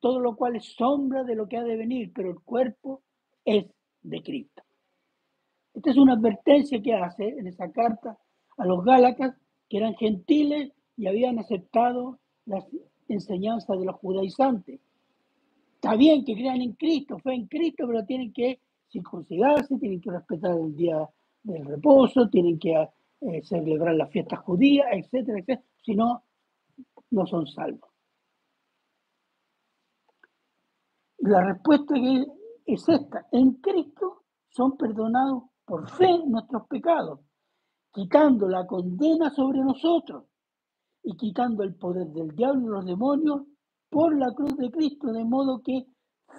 todo 0.00 0.18
lo 0.20 0.36
cual 0.36 0.56
es 0.56 0.74
sombra 0.74 1.24
de 1.24 1.34
lo 1.34 1.46
que 1.46 1.58
ha 1.58 1.64
de 1.64 1.76
venir, 1.76 2.12
pero 2.14 2.30
el 2.30 2.40
cuerpo 2.40 3.02
es 3.44 3.66
de 4.02 4.22
Cristo. 4.22 4.62
Esta 5.74 5.90
es 5.90 5.96
una 5.98 6.14
advertencia 6.14 6.80
que 6.80 6.94
hace 6.94 7.28
en 7.28 7.46
esa 7.46 7.70
carta 7.70 8.16
a 8.56 8.64
los 8.64 8.82
Gálatas, 8.82 9.36
que 9.68 9.76
eran 9.76 9.94
gentiles 9.94 10.72
y 10.96 11.06
habían 11.06 11.38
aceptado 11.38 12.18
las 12.46 12.64
enseñanzas 13.08 13.78
de 13.78 13.84
los 13.84 13.96
judaizantes. 13.96 14.80
Está 15.74 15.96
bien 15.96 16.24
que 16.24 16.34
crean 16.34 16.62
en 16.62 16.72
Cristo, 16.72 17.18
fe 17.18 17.34
en 17.34 17.46
Cristo, 17.46 17.86
pero 17.86 18.04
tienen 18.06 18.32
que 18.32 18.60
circuncidarse, 18.88 19.76
tienen 19.78 20.00
que 20.00 20.10
respetar 20.10 20.56
el 20.56 20.74
día 20.74 21.06
del 21.46 21.64
reposo, 21.64 22.28
tienen 22.28 22.58
que 22.58 22.74
eh, 22.74 23.42
celebrar 23.44 23.94
las 23.94 24.10
fiestas 24.10 24.40
judías, 24.40 24.86
etcétera, 24.92 25.38
etcétera. 25.38 25.62
Si 25.82 25.94
no, 25.94 26.24
no 27.10 27.26
son 27.26 27.46
salvos. 27.46 27.90
La 31.18 31.42
respuesta 31.44 31.94
es 32.66 32.88
esta. 32.88 33.26
En 33.32 33.54
Cristo 33.54 34.24
son 34.48 34.76
perdonados 34.76 35.44
por 35.64 35.88
fe 35.88 36.18
nuestros 36.26 36.66
pecados, 36.68 37.20
quitando 37.92 38.48
la 38.48 38.66
condena 38.66 39.30
sobre 39.30 39.60
nosotros 39.60 40.24
y 41.02 41.16
quitando 41.16 41.62
el 41.62 41.74
poder 41.74 42.08
del 42.08 42.34
diablo 42.34 42.66
y 42.66 42.70
los 42.70 42.84
demonios 42.84 43.42
por 43.88 44.16
la 44.16 44.32
cruz 44.34 44.56
de 44.56 44.70
Cristo, 44.70 45.12
de 45.12 45.24
modo 45.24 45.62
que 45.62 45.86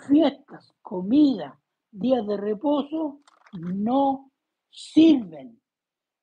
fiestas, 0.08 0.74
comida, 0.82 1.60
días 1.92 2.26
de 2.28 2.38
reposo 2.38 3.22
no 3.54 4.32
sirven, 4.70 5.60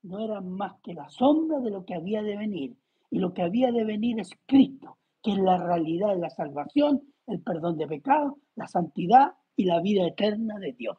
no 0.03 0.21
eran 0.21 0.51
más 0.51 0.81
que 0.83 0.95
la 0.95 1.09
sombra 1.09 1.61
de 1.61 1.71
lo 1.71 1.85
que 1.85 1.95
había 1.95 2.23
de 2.23 2.37
venir. 2.37 2.77
Y 3.11 3.19
lo 3.19 3.33
que 3.33 3.43
había 3.43 3.71
de 3.71 3.85
venir 3.85 4.21
es 4.21 4.31
Cristo, 4.47 4.99
que 5.23 5.33
es 5.33 5.39
la 5.39 5.57
realidad 5.57 6.15
de 6.15 6.21
la 6.21 6.31
salvación, 6.31 7.03
el 7.27 7.41
perdón 7.43 7.79
de 7.79 7.87
pecados, 7.87 8.35
la 8.57 8.67
santidad 8.67 9.35
y 9.57 9.65
la 9.65 9.81
vida 9.81 10.07
eterna 10.07 10.59
de 10.59 10.73
Dios. 10.73 10.99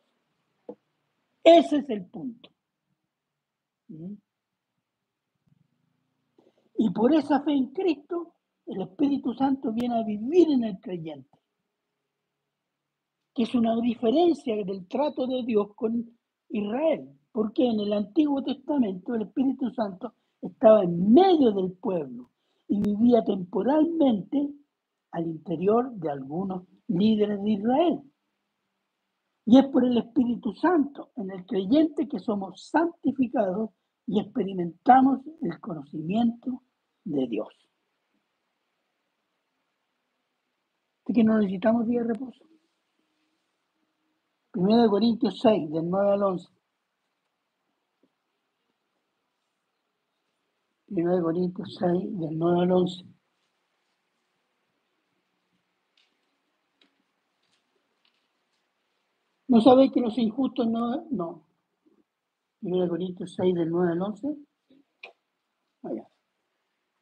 Ese 1.44 1.78
es 1.78 1.90
el 1.90 2.06
punto. 2.06 2.50
¿Mm? 3.88 4.14
Y 6.78 6.90
por 6.90 7.14
esa 7.14 7.42
fe 7.42 7.52
en 7.52 7.68
Cristo, 7.68 8.34
el 8.66 8.82
Espíritu 8.82 9.34
Santo 9.34 9.72
viene 9.72 10.00
a 10.00 10.04
vivir 10.04 10.50
en 10.52 10.64
el 10.64 10.80
creyente, 10.80 11.38
que 13.34 13.44
es 13.44 13.54
una 13.54 13.80
diferencia 13.80 14.56
del 14.56 14.88
trato 14.88 15.28
de 15.28 15.44
Dios 15.44 15.74
con 15.76 16.18
Israel, 16.50 17.10
porque 17.36 17.68
en 17.68 17.82
el 17.82 17.92
Antiguo 17.92 18.42
Testamento 18.42 19.14
el 19.14 19.24
Espíritu 19.24 19.70
Santo 19.72 20.14
estaba 20.42 20.84
en 20.84 21.14
medio 21.14 21.52
del 21.52 21.74
pueblo 21.74 22.30
y 22.70 22.80
vivía 22.80 23.26
temporalmente 23.26 24.54
al 25.12 25.28
interior 25.28 25.92
de 25.96 26.12
algunos 26.12 26.64
líderes 26.88 27.44
de 27.44 27.52
Israel. 27.52 28.02
Y 29.48 29.58
es 29.60 29.66
por 29.66 29.84
el 29.84 29.98
Espíritu 29.98 30.54
Santo 30.54 31.12
en 31.18 31.30
el 31.30 31.46
creyente 31.46 32.08
que 32.08 32.20
somos 32.20 32.70
santificados 32.70 33.72
y 34.08 34.22
experimentamos 34.22 35.20
el 35.42 35.60
conocimiento 35.60 36.64
de 37.04 37.28
Dios. 37.28 37.50
Así 41.04 41.12
que 41.12 41.24
no 41.26 41.38
necesitamos 41.38 41.86
día 41.86 42.02
de 42.02 42.14
reposo. 42.14 42.46
Primero 44.52 44.84
de 44.84 44.88
Corintios 44.88 45.38
6, 45.42 45.70
del 45.70 45.90
9 45.90 46.14
al 46.14 46.24
11. 46.24 46.55
Primero 50.96 51.18
de 51.18 51.24
Corintios 51.24 51.76
6, 51.78 52.20
del 52.20 52.38
9 52.38 52.62
al 52.62 52.72
11. 52.72 53.04
¿No 59.50 59.60
sabéis 59.60 59.92
que 59.92 60.00
los 60.00 60.18
injustos 60.18 60.66
no? 60.68 61.06
No. 61.12 61.46
1 62.62 62.88
Corintios 62.88 63.36
6, 63.36 63.56
del 63.56 63.72
9 63.72 63.92
al 63.92 64.02
11. 64.04 64.38
Vaya. 65.82 66.08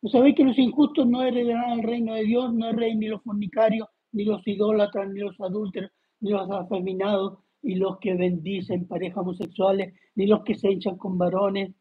¿No 0.02 0.10
sabéis 0.10 0.38
que 0.38 0.44
los 0.44 0.58
injustos 0.58 1.06
no 1.06 1.22
heredarán 1.22 1.80
el 1.80 1.84
reino 1.84 2.16
de 2.16 2.24
Dios? 2.24 2.52
No 2.52 2.72
rey 2.72 2.96
ni 2.96 3.10
los 3.10 3.22
fornicarios, 3.22 3.90
ni 4.12 4.26
los 4.26 4.42
idólatras, 4.48 5.08
ni 5.12 5.20
los 5.20 5.40
adúlteros, 5.40 5.92
ni 6.20 6.32
los 6.32 6.50
afeminados, 6.50 7.44
ni 7.62 7.76
los 7.76 8.00
que 8.00 8.16
bendicen 8.16 8.88
parejas 8.88 9.20
homosexuales, 9.20 9.94
ni 10.16 10.26
los 10.26 10.44
que 10.44 10.56
se 10.56 10.70
echan 10.70 10.98
con 10.98 11.20
varones, 11.20 11.76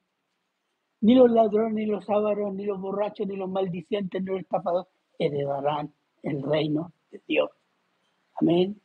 ni 1.03 1.15
los 1.17 1.31
ladrones, 1.31 1.75
ni 1.75 1.87
los 1.87 2.09
ávaros, 2.09 2.55
ni 2.55 2.65
los 2.65 2.81
borrachos, 2.81 3.27
ni 3.27 3.37
los 3.37 3.51
maldicientes, 3.51 4.23
ni 4.23 4.31
los 4.31 4.41
estafadores 4.41 4.89
heredarán 5.19 5.93
el 6.23 6.43
reino 6.43 6.93
de 7.11 7.21
Dios. 7.27 7.51
Amén. 8.41 8.81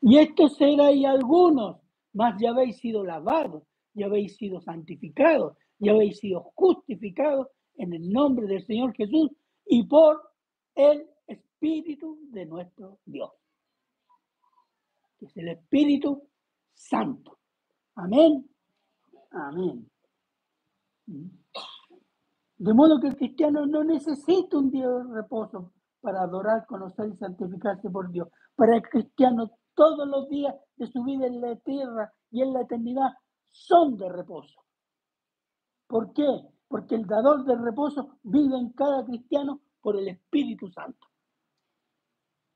Y 0.00 0.18
estos 0.18 0.56
y 0.60 1.04
algunos, 1.04 1.80
más 2.12 2.40
ya 2.40 2.50
habéis 2.50 2.78
sido 2.78 3.04
lavados, 3.04 3.64
ya 3.94 4.06
habéis 4.06 4.36
sido 4.36 4.60
santificados, 4.60 5.56
ya 5.78 5.92
habéis 5.92 6.18
sido 6.18 6.52
justificados 6.54 7.48
en 7.76 7.92
el 7.92 8.12
nombre 8.12 8.46
del 8.46 8.64
Señor 8.64 8.94
Jesús 8.94 9.30
y 9.66 9.82
por 9.84 10.20
el 10.74 11.08
Espíritu 11.26 12.18
de 12.30 12.46
nuestro 12.46 12.98
Dios, 13.04 13.32
que 15.18 15.26
es 15.26 15.36
el 15.36 15.48
Espíritu 15.48 16.28
Santo. 16.74 17.38
Amén. 17.96 18.48
Amén. 19.30 19.90
De 21.06 22.74
modo 22.74 23.00
que 23.00 23.08
el 23.08 23.16
cristiano 23.16 23.66
no 23.66 23.84
necesita 23.84 24.58
un 24.58 24.70
día 24.70 24.88
de 24.88 25.04
reposo 25.12 25.72
para 26.00 26.22
adorar, 26.22 26.66
conocer 26.66 27.08
y 27.08 27.16
santificarse 27.16 27.90
por 27.90 28.10
Dios. 28.10 28.28
Para 28.54 28.76
el 28.76 28.82
cristiano 28.82 29.50
todos 29.74 30.06
los 30.06 30.28
días 30.28 30.54
de 30.76 30.86
su 30.86 31.02
vida 31.02 31.26
en 31.26 31.40
la 31.40 31.56
tierra 31.56 32.12
y 32.30 32.42
en 32.42 32.52
la 32.52 32.62
eternidad 32.62 33.10
son 33.50 33.96
de 33.96 34.08
reposo. 34.08 34.60
¿Por 35.86 36.12
qué? 36.12 36.26
Porque 36.68 36.94
el 36.94 37.06
dador 37.06 37.44
de 37.44 37.56
reposo 37.56 38.18
vive 38.22 38.56
en 38.56 38.70
cada 38.70 39.04
cristiano 39.04 39.60
por 39.80 39.96
el 39.96 40.08
Espíritu 40.08 40.68
Santo. 40.68 41.06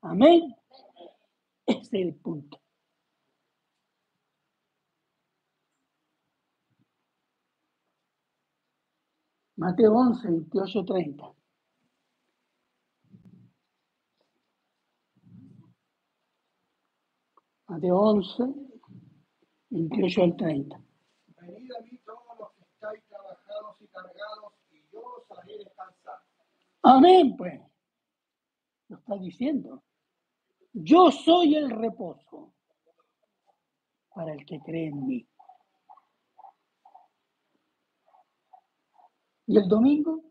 Amén. 0.01 0.55
Ese 1.65 1.81
es 1.81 1.93
el 1.93 2.15
punto. 2.15 2.58
Mateo 9.59 9.93
11, 9.93 10.25
28, 10.29 10.85
30. 10.85 11.35
Mateo 17.67 17.97
11, 17.97 18.43
28 19.69 20.23
al 20.23 20.37
30. 20.37 20.81
Venid 21.41 21.71
a 21.73 21.81
mí 21.81 21.97
todos 22.05 22.39
los 22.39 22.51
que 22.53 22.63
estáis 22.63 23.03
trabajados 23.09 23.81
y 23.81 23.87
cargados, 23.87 24.53
y 24.71 24.81
yo 24.93 25.01
os 25.01 25.37
haré 25.37 25.57
descansar. 25.57 26.19
Amén, 26.83 27.35
pues. 27.35 27.61
Lo 28.87 28.95
está 28.95 29.17
diciendo. 29.17 29.83
Yo 30.71 31.11
soy 31.11 31.55
el 31.55 31.69
reposo 31.69 32.53
para 34.15 34.31
el 34.31 34.45
que 34.45 34.61
cree 34.61 34.87
en 34.87 35.05
mí. 35.05 35.28
¿Y 39.49 39.57
el 39.57 39.67
domingo? 39.67 40.21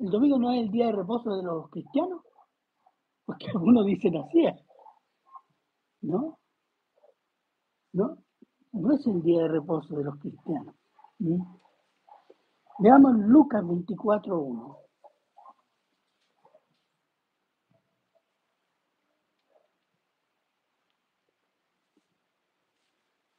¿El 0.00 0.10
domingo 0.10 0.36
no 0.36 0.50
es 0.50 0.62
el 0.62 0.70
día 0.72 0.86
de 0.86 0.92
reposo 0.92 1.36
de 1.36 1.44
los 1.44 1.70
cristianos? 1.70 2.22
Porque 3.24 3.46
algunos 3.54 3.86
dicen 3.86 4.16
así. 4.16 4.48
¿No? 6.00 6.40
¿No? 7.92 8.18
No 8.72 8.92
es 8.92 9.06
el 9.06 9.22
día 9.22 9.42
de 9.42 9.48
reposo 9.48 9.94
de 9.94 10.02
los 10.02 10.18
cristianos. 10.18 10.74
Veamos 12.80 13.14
Lucas 13.14 13.62
24.1. 13.62 14.76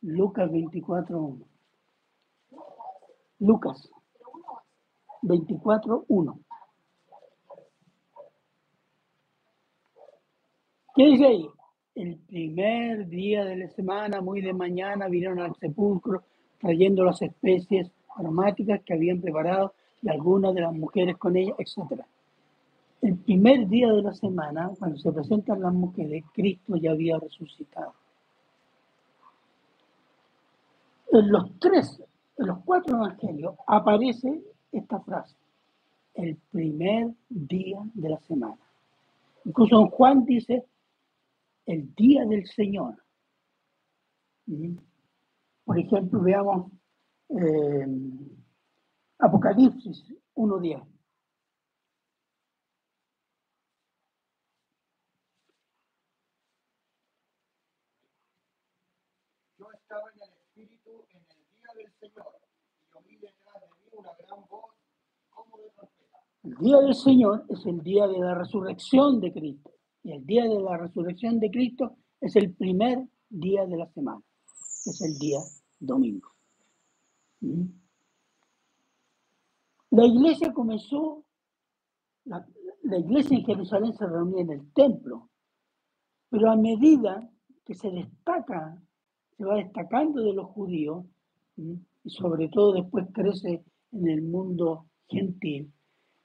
Lucas 0.04 0.50
24.1. 0.50 1.51
Lucas 3.42 3.90
24.1. 5.24 6.40
¿Qué 10.96 11.06
dice 11.06 11.26
ahí? 11.26 11.50
el 11.96 12.18
primer 12.20 13.08
día 13.08 13.44
de 13.44 13.58
la 13.58 13.68
semana, 13.70 14.22
muy 14.22 14.42
de 14.42 14.54
mañana, 14.54 15.08
vinieron 15.08 15.40
al 15.40 15.56
sepulcro 15.56 16.24
trayendo 16.60 17.04
las 17.04 17.22
especies 17.22 17.92
aromáticas 18.16 18.82
que 18.84 18.94
habían 18.94 19.20
preparado 19.20 19.74
y 20.02 20.10
algunas 20.10 20.54
de 20.54 20.62
las 20.62 20.74
mujeres 20.74 21.18
con 21.18 21.36
ellas, 21.36 21.56
etc. 21.60 22.02
El 23.02 23.18
primer 23.18 23.68
día 23.68 23.92
de 23.92 24.02
la 24.02 24.14
semana, 24.14 24.72
cuando 24.78 24.98
se 24.98 25.12
presentan 25.12 25.62
las 25.62 25.74
mujeres, 25.74 26.24
Cristo 26.34 26.76
ya 26.78 26.92
había 26.92 27.20
resucitado. 27.20 27.94
En 31.12 31.30
los 31.30 31.60
tres, 31.60 32.02
en 32.42 32.48
los 32.48 32.60
cuatro 32.66 32.98
evangelios 32.98 33.56
aparece 33.68 34.44
esta 34.72 35.00
frase, 35.02 35.36
el 36.16 36.36
primer 36.52 37.12
día 37.30 37.80
de 37.94 38.10
la 38.10 38.20
semana. 38.22 38.60
Incluso 39.46 39.88
Juan 39.88 40.26
dice, 40.26 40.66
el 41.66 41.94
día 41.96 42.26
del 42.26 42.48
Señor. 42.48 42.96
Por 45.66 45.80
ejemplo, 45.80 46.22
veamos 46.22 46.72
eh, 47.30 47.88
Apocalipsis 49.20 50.04
1.10. 50.36 50.84
Yo 59.58 59.72
estaba 59.72 60.10
en 60.12 60.22
el 60.24 60.34
Espíritu 60.34 61.06
en 61.12 61.18
el 61.18 61.46
día 61.56 61.74
del 61.76 61.94
Señor 62.00 62.36
y 62.82 62.98
oí 62.98 63.16
detrás 63.18 63.62
de 63.62 63.68
mí 63.68 63.91
una 64.02 64.12
gran 64.28 64.40
voz 64.50 64.66
como 65.30 65.58
de 65.58 65.70
trompeta. 65.76 66.18
El 66.44 66.56
día 66.56 66.78
del 66.78 66.96
Señor 66.96 67.46
es 67.50 67.66
el 67.66 67.82
día 67.82 68.08
de 68.08 68.20
la 68.20 68.36
resurrección 68.36 69.20
de 69.20 69.32
Cristo. 69.32 69.72
Y 70.04 70.12
el 70.14 70.26
día 70.26 70.44
de 70.44 70.60
la 70.60 70.78
resurrección 70.78 71.40
de 71.40 71.52
Cristo 71.52 71.96
es 72.20 72.36
el 72.36 72.54
primer 72.54 73.08
día 73.30 73.66
de 73.66 73.78
la 73.78 73.88
semana, 73.92 74.22
que 74.84 74.90
es 74.90 75.02
el 75.02 75.18
día 75.20 75.40
domingo. 75.80 76.30
¿Mm? 77.42 77.66
La 79.92 80.06
iglesia 80.06 80.54
comenzó, 80.54 81.24
la, 82.26 82.48
iglesia 82.84 83.38
en 83.38 83.46
Jerusalén 83.46 83.94
se 83.94 84.08
reunía 84.08 84.42
en 84.42 84.52
el 84.52 84.74
templo, 84.74 85.30
pero 86.30 86.50
a 86.50 86.56
medida 86.56 87.30
que 87.66 87.76
se 87.76 87.92
destaca, 87.92 88.82
se 89.38 89.46
va 89.46 89.56
destacando 89.56 90.22
de 90.22 90.34
los 90.34 90.48
judíos, 90.48 91.06
y 91.58 92.10
sobre 92.10 92.48
todo 92.48 92.74
después 92.74 93.06
crece 93.14 93.64
en 93.94 94.08
el 94.08 94.22
mundo 94.24 94.88
gentil, 95.08 95.72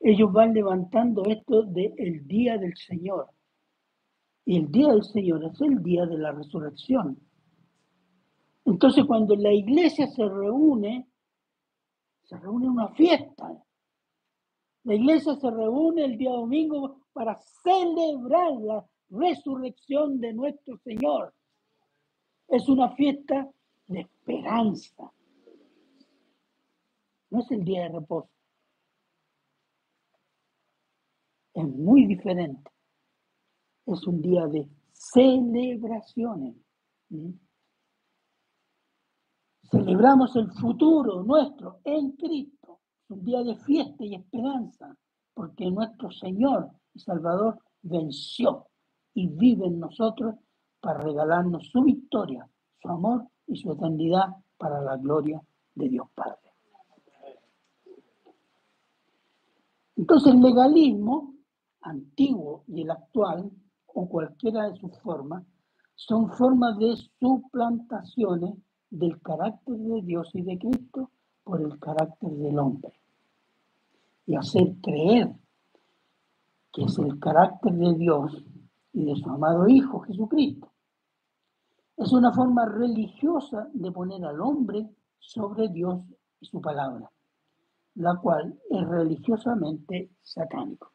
ellos 0.00 0.32
van 0.32 0.54
levantando 0.54 1.24
esto 1.26 1.62
del 1.64 1.94
el 1.98 2.26
día 2.26 2.58
del 2.58 2.76
Señor 2.76 3.28
Y 4.44 4.58
el 4.58 4.70
día 4.72 4.88
del 4.88 5.04
Señor 5.04 5.44
es 5.44 5.60
el 5.60 5.82
día 5.82 6.06
de 6.06 6.18
la 6.18 6.32
resurrección. 6.32 7.18
Entonces 8.64 9.04
cuando 9.06 9.36
la 9.36 9.52
iglesia 9.52 10.08
se 10.08 10.28
reúne, 10.28 11.08
se 12.24 12.38
reúne 12.38 12.68
una 12.68 12.88
fiesta. 12.90 13.62
La 14.84 14.94
iglesia 14.94 15.36
se 15.36 15.50
reúne 15.50 16.04
el 16.04 16.18
día 16.18 16.30
domingo 16.32 17.00
para 17.12 17.38
celebrar 17.64 18.52
la 18.60 18.86
resurrección 19.10 20.20
de 20.20 20.32
nuestro 20.34 20.78
Señor. 20.78 21.34
Es 22.48 22.68
una 22.68 22.90
fiesta 22.96 23.50
de 23.88 24.00
esperanza. 24.00 25.12
No 27.30 27.40
es 27.40 27.50
el 27.50 27.64
día 27.64 27.82
de 27.82 27.88
reposo. 28.00 28.30
Es 31.54 31.66
muy 31.66 32.06
diferente. 32.06 32.70
Es 33.86 34.06
un 34.06 34.20
día 34.20 34.46
de 34.46 34.68
celebraciones. 34.92 36.56
Celebramos 39.70 40.36
el 40.36 40.50
futuro 40.52 41.22
nuestro 41.22 41.80
en 41.84 42.12
Cristo. 42.12 42.80
Un 43.08 43.24
día 43.24 43.42
de 43.42 43.56
fiesta 43.56 44.04
y 44.04 44.16
esperanza, 44.16 44.96
porque 45.32 45.70
nuestro 45.70 46.10
Señor 46.10 46.70
y 46.92 46.98
Salvador 46.98 47.60
venció 47.82 48.66
y 49.14 49.28
vive 49.28 49.66
en 49.66 49.78
nosotros 49.78 50.34
para 50.80 50.98
regalarnos 50.98 51.68
su 51.68 51.82
victoria, 51.82 52.48
su 52.82 52.88
amor 52.88 53.28
y 53.46 53.56
su 53.56 53.70
eternidad 53.72 54.26
para 54.58 54.80
la 54.80 54.96
gloria 54.96 55.40
de 55.74 55.88
Dios 55.88 56.08
Padre. 56.14 56.45
Entonces 59.97 60.34
el 60.34 60.40
legalismo 60.40 61.34
antiguo 61.80 62.64
y 62.68 62.82
el 62.82 62.90
actual, 62.90 63.51
o 63.86 64.09
cualquiera 64.09 64.68
de 64.68 64.76
sus 64.76 64.99
formas, 65.01 65.44
son 65.94 66.30
formas 66.30 66.78
de 66.78 66.94
suplantaciones 67.18 68.55
del 68.90 69.20
carácter 69.22 69.76
de 69.76 70.03
Dios 70.03 70.30
y 70.34 70.42
de 70.42 70.59
Cristo 70.59 71.11
por 71.42 71.61
el 71.62 71.78
carácter 71.78 72.30
del 72.30 72.59
hombre. 72.59 72.92
Y 74.26 74.36
hacer 74.36 74.74
creer 74.82 75.34
que 76.72 76.84
es 76.84 76.99
el 76.99 77.18
carácter 77.18 77.72
de 77.72 77.94
Dios 77.94 78.44
y 78.92 79.05
de 79.05 79.16
su 79.16 79.30
amado 79.30 79.66
Hijo 79.66 80.01
Jesucristo. 80.01 80.70
Es 81.97 82.12
una 82.12 82.32
forma 82.32 82.66
religiosa 82.66 83.68
de 83.72 83.90
poner 83.90 84.22
al 84.26 84.40
hombre 84.42 84.86
sobre 85.18 85.68
Dios 85.68 86.01
y 86.40 86.47
su 86.47 86.61
palabra, 86.61 87.11
la 87.97 88.16
cual 88.16 88.59
es 88.70 88.86
religiosamente 88.86 90.11
satánico. 90.22 90.92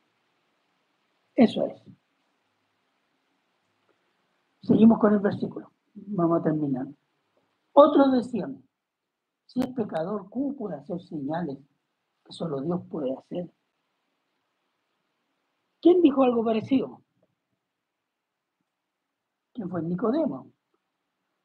Eso 1.36 1.66
es. 1.66 1.82
Seguimos 4.62 5.00
con 5.00 5.14
el 5.14 5.20
versículo. 5.20 5.72
Vamos 5.94 6.40
a 6.40 6.44
terminar. 6.44 6.88
Otros 7.74 8.12
decían, 8.12 8.64
si 9.48 9.62
es 9.62 9.68
pecador, 9.68 10.30
¿cómo 10.30 10.56
puede 10.56 10.76
hacer 10.76 11.02
señales 11.02 11.58
que 12.24 12.32
solo 12.32 12.62
Dios 12.62 12.82
puede 12.90 13.14
hacer? 13.18 13.52
¿Quién 15.82 16.02
dijo 16.02 16.24
algo 16.24 16.44
parecido? 16.44 17.02
¿Quién 19.54 19.70
fue 19.70 19.82
Nicodemo? 19.82 20.52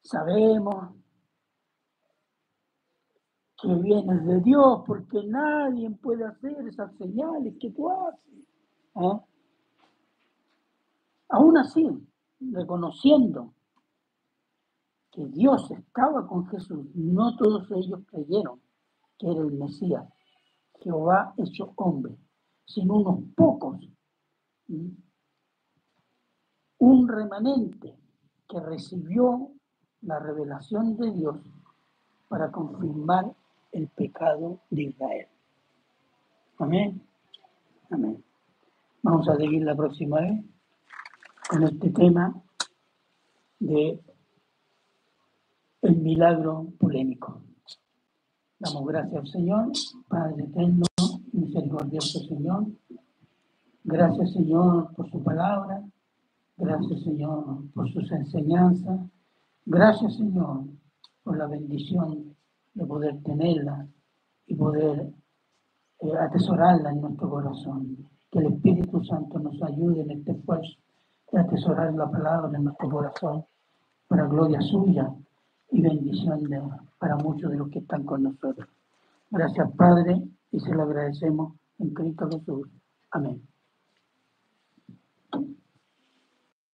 Sabemos 0.03 0.95
que 3.61 3.75
vienes 3.75 4.25
de 4.27 4.41
Dios 4.41 4.83
porque 4.87 5.23
nadie 5.25 5.91
puede 5.91 6.25
hacer 6.25 6.67
esas 6.69 6.95
señales 6.97 7.55
que 7.59 7.71
tú 7.71 7.91
haces. 7.91 8.47
¿eh? 8.97 9.21
Aún 11.31 11.57
así, 11.57 11.89
reconociendo 12.41 13.55
que 15.11 15.27
Dios 15.27 15.71
estaba 15.71 16.27
con 16.27 16.47
Jesús, 16.49 16.87
no 16.95 17.37
todos 17.37 17.71
ellos 17.71 18.01
creyeron 18.07 18.61
que 19.19 19.31
era 19.31 19.41
el 19.41 19.53
Mesías, 19.53 20.07
Jehová 20.81 21.33
hecho 21.39 21.73
hombre, 21.77 22.17
sino 22.67 22.97
unos 22.97 23.21
pocos, 23.35 23.79
un 26.79 27.09
remanente 27.09 27.99
que 28.47 28.61
recibió 28.61 29.53
la 30.03 30.19
revelación 30.19 30.97
de 30.97 31.13
Dios 31.13 31.37
para 32.29 32.53
confirmar 32.53 33.35
el 33.77 33.89
pecado 33.89 34.61
de 34.70 34.85
Israel. 34.85 35.27
Amén. 36.59 37.03
Amén. 37.91 38.24
Vamos 39.03 39.29
a 39.29 39.37
seguir 39.37 39.62
la 39.62 39.77
próxima 39.77 40.20
vez 40.20 40.45
con 41.49 41.62
este 41.62 41.91
tema 41.91 42.43
de 43.59 44.01
el 45.83 45.97
milagro 45.99 46.68
polémico. 46.79 47.43
Damos 48.59 48.87
gracias 48.87 49.20
al 49.20 49.29
Señor, 49.29 49.72
Padre 50.09 50.45
eterno, 50.45 50.87
misericordioso 51.33 52.20
Señor. 52.20 52.66
Gracias 53.85 54.33
Señor 54.33 54.95
por 54.97 55.11
su 55.11 55.22
palabra. 55.22 55.85
Gracias 56.57 57.03
Señor 57.03 57.70
por 57.74 57.93
sus 57.93 58.11
enseñanzas. 58.11 59.01
Gracias 59.66 60.16
Señor 60.16 60.64
por 61.22 61.37
la 61.37 61.47
bendición 61.47 62.36
de 62.77 62.87
poder 62.87 63.22
tenerla 63.22 63.87
y 64.47 64.55
poder 64.55 65.09
eh, 66.01 66.12
atesorarla 66.20 66.91
en 66.91 67.01
nuestro 67.01 67.31
corazón. 67.31 68.09
Que 68.31 68.41
el 68.41 68.53
Espíritu 68.53 69.03
Santo 69.05 69.39
nos 69.39 69.61
ayude 69.62 70.03
en 70.03 70.11
este 70.11 70.33
esfuerzo 70.33 70.77
de 71.33 71.41
atesorar 71.41 71.93
la 71.95 72.11
palabra 72.11 72.57
en 72.57 72.64
nuestro 72.64 72.91
corazón 72.91 73.45
para 74.09 74.27
gloria 74.27 74.61
suya 74.61 75.11
y 75.70 75.81
bendición 75.81 76.45
de, 76.45 76.62
para 76.99 77.16
muchos 77.16 77.51
de 77.51 77.57
los 77.57 77.70
que 77.70 77.79
están 77.79 78.05
con 78.05 78.22
nosotros. 78.22 78.68
Gracias 79.31 79.70
Padre 79.72 80.22
y 80.53 80.61
se 80.61 80.74
lo 80.74 80.83
agradecemos 80.83 81.55
en 81.79 81.91
Cristo 81.95 82.29
Jesús. 82.31 82.68
Amén. 83.11 83.43